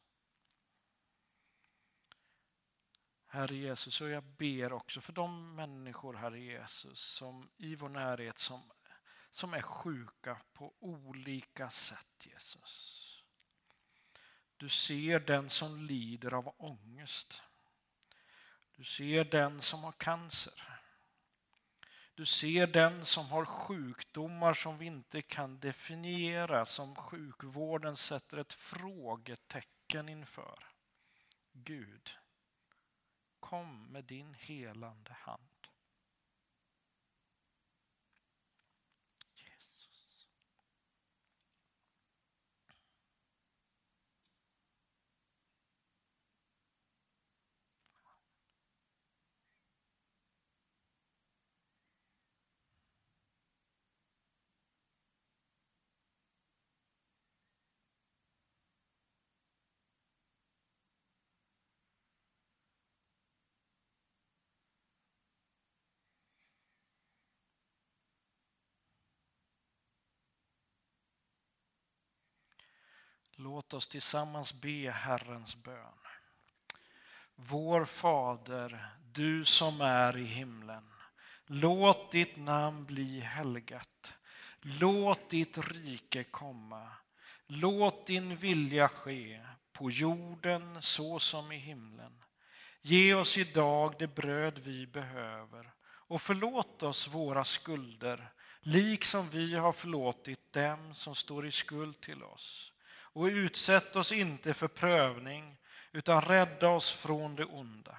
Herre 3.25 3.55
Jesus, 3.55 4.01
och 4.01 4.09
jag 4.09 4.23
ber 4.23 4.73
också 4.73 5.01
för 5.01 5.13
de 5.13 5.55
människor, 5.55 6.13
Herre 6.13 6.39
Jesus, 6.39 6.99
som 6.99 7.49
i 7.57 7.75
vår 7.75 7.89
närhet 7.89 8.39
som, 8.39 8.61
som 9.29 9.53
är 9.53 9.61
sjuka 9.61 10.41
på 10.53 10.73
olika 10.79 11.69
sätt, 11.69 12.25
Jesus. 12.25 13.07
Du 14.57 14.69
ser 14.69 15.19
den 15.19 15.49
som 15.49 15.81
lider 15.81 16.33
av 16.33 16.55
ångest. 16.57 17.41
Du 18.75 18.83
ser 18.83 19.23
den 19.23 19.61
som 19.61 19.83
har 19.83 19.91
cancer. 19.91 20.70
Du 22.21 22.25
ser 22.25 22.67
den 22.67 23.05
som 23.05 23.25
har 23.25 23.45
sjukdomar 23.45 24.53
som 24.53 24.77
vi 24.77 24.85
inte 24.85 25.21
kan 25.21 25.59
definiera, 25.59 26.65
som 26.65 26.95
sjukvården 26.95 27.95
sätter 27.97 28.37
ett 28.37 28.53
frågetecken 28.53 30.09
inför. 30.09 30.67
Gud, 31.53 32.09
kom 33.39 33.91
med 33.91 34.03
din 34.03 34.33
helande 34.33 35.13
hand. 35.13 35.67
Jesus. 39.35 40.27
Låt 73.43 73.73
oss 73.73 73.87
tillsammans 73.87 74.61
be 74.61 74.91
Herrens 74.91 75.55
bön. 75.55 75.99
Vår 77.35 77.85
Fader, 77.85 78.89
du 79.13 79.45
som 79.45 79.81
är 79.81 80.17
i 80.17 80.23
himlen. 80.23 80.83
Låt 81.45 82.11
ditt 82.11 82.37
namn 82.37 82.85
bli 82.85 83.19
helgat. 83.19 84.13
Låt 84.61 85.29
ditt 85.29 85.57
rike 85.57 86.23
komma. 86.23 86.87
Låt 87.47 88.07
din 88.07 88.35
vilja 88.35 88.89
ske 88.89 89.45
på 89.73 89.91
jorden 89.91 90.81
så 90.81 91.19
som 91.19 91.51
i 91.51 91.57
himlen. 91.57 92.23
Ge 92.81 93.13
oss 93.13 93.37
idag 93.37 93.95
det 93.99 94.07
bröd 94.07 94.59
vi 94.59 94.87
behöver 94.87 95.71
och 95.83 96.21
förlåt 96.21 96.83
oss 96.83 97.07
våra 97.07 97.43
skulder 97.43 98.31
liksom 98.59 99.29
vi 99.29 99.55
har 99.55 99.73
förlåtit 99.73 100.53
dem 100.53 100.93
som 100.93 101.15
står 101.15 101.45
i 101.45 101.51
skuld 101.51 102.01
till 102.01 102.23
oss. 102.23 102.70
Och 103.13 103.25
utsätt 103.25 103.95
oss 103.95 104.11
inte 104.11 104.53
för 104.53 104.67
prövning 104.67 105.57
utan 105.91 106.21
rädda 106.21 106.69
oss 106.69 106.91
från 106.91 107.35
det 107.35 107.45
onda. 107.45 107.97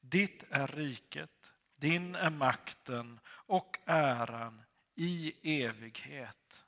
Ditt 0.00 0.44
är 0.50 0.66
riket, 0.66 1.52
din 1.76 2.14
är 2.14 2.30
makten 2.30 3.20
och 3.26 3.78
äran 3.84 4.62
i 4.94 5.34
evighet. 5.62 6.64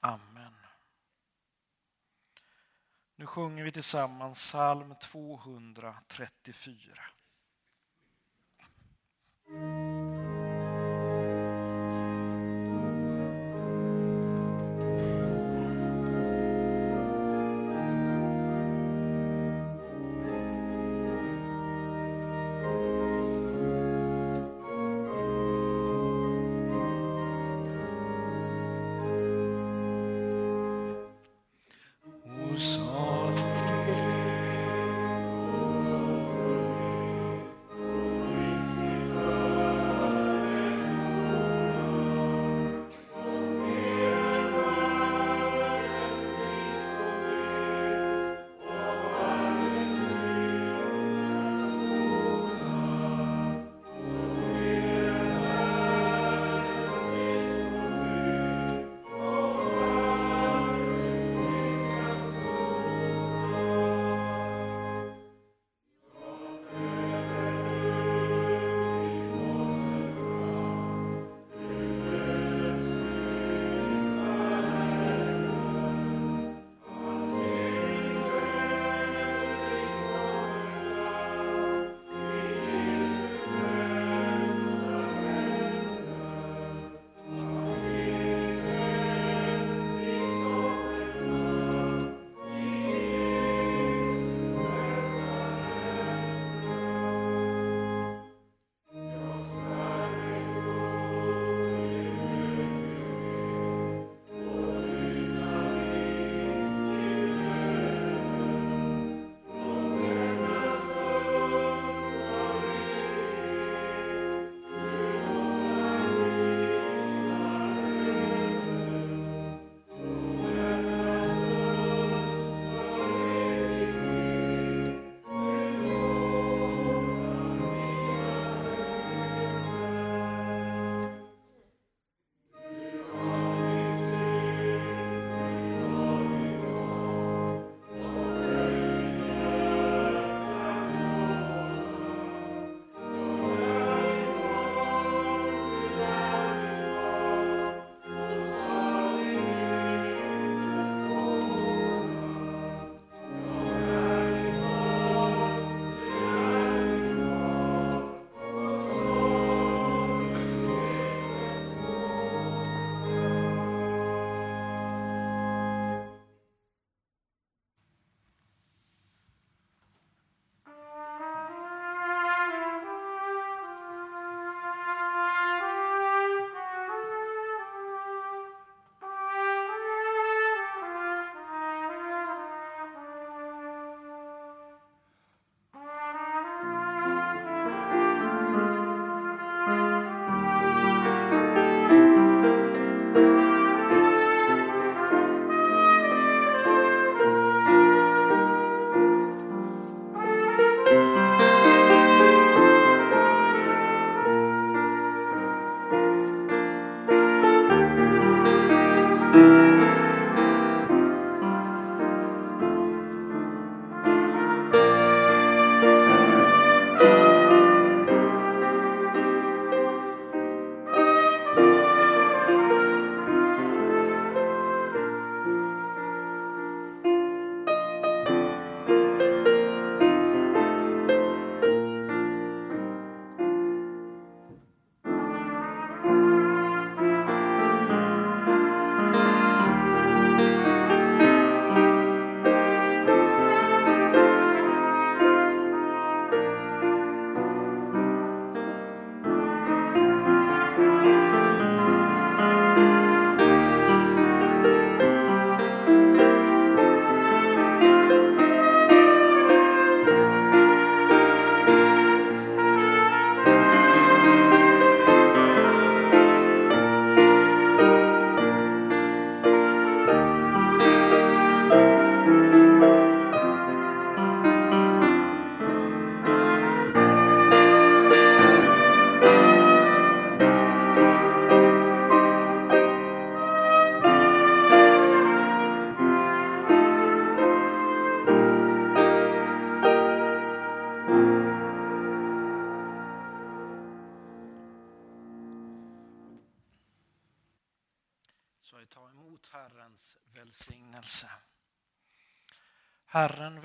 Amen. 0.00 0.54
Nu 3.16 3.26
sjunger 3.26 3.64
vi 3.64 3.70
tillsammans 3.70 4.38
psalm 4.38 4.94
234. 5.02 7.02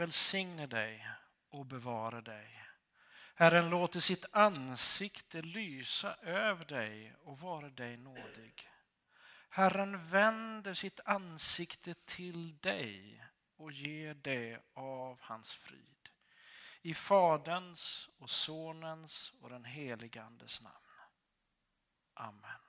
Välsigne 0.06 0.68
dig 0.68 1.08
och 1.50 1.66
bevara 1.66 2.22
dig. 2.22 2.64
Herren 3.36 3.70
låter 3.70 4.00
sitt 4.00 4.26
ansikte 4.32 5.42
lysa 5.42 6.16
över 6.16 6.66
dig 6.66 7.16
och 7.24 7.40
vara 7.40 7.70
dig 7.70 7.98
nådig. 7.98 8.70
Herren 9.50 10.08
vänder 10.08 10.74
sitt 10.74 11.00
ansikte 11.06 11.94
till 11.94 12.58
dig 12.58 13.24
och 13.58 13.72
ger 13.72 14.14
dig 14.14 14.60
av 14.74 15.18
hans 15.22 15.54
frid. 15.54 16.10
I 16.82 16.94
Faderns 16.94 18.10
och 18.18 18.30
Sonens 18.30 19.34
och 19.42 19.50
den 19.50 19.66
helige 19.66 20.24
Andes 20.24 20.62
namn. 20.62 20.86
Amen. 22.14 22.65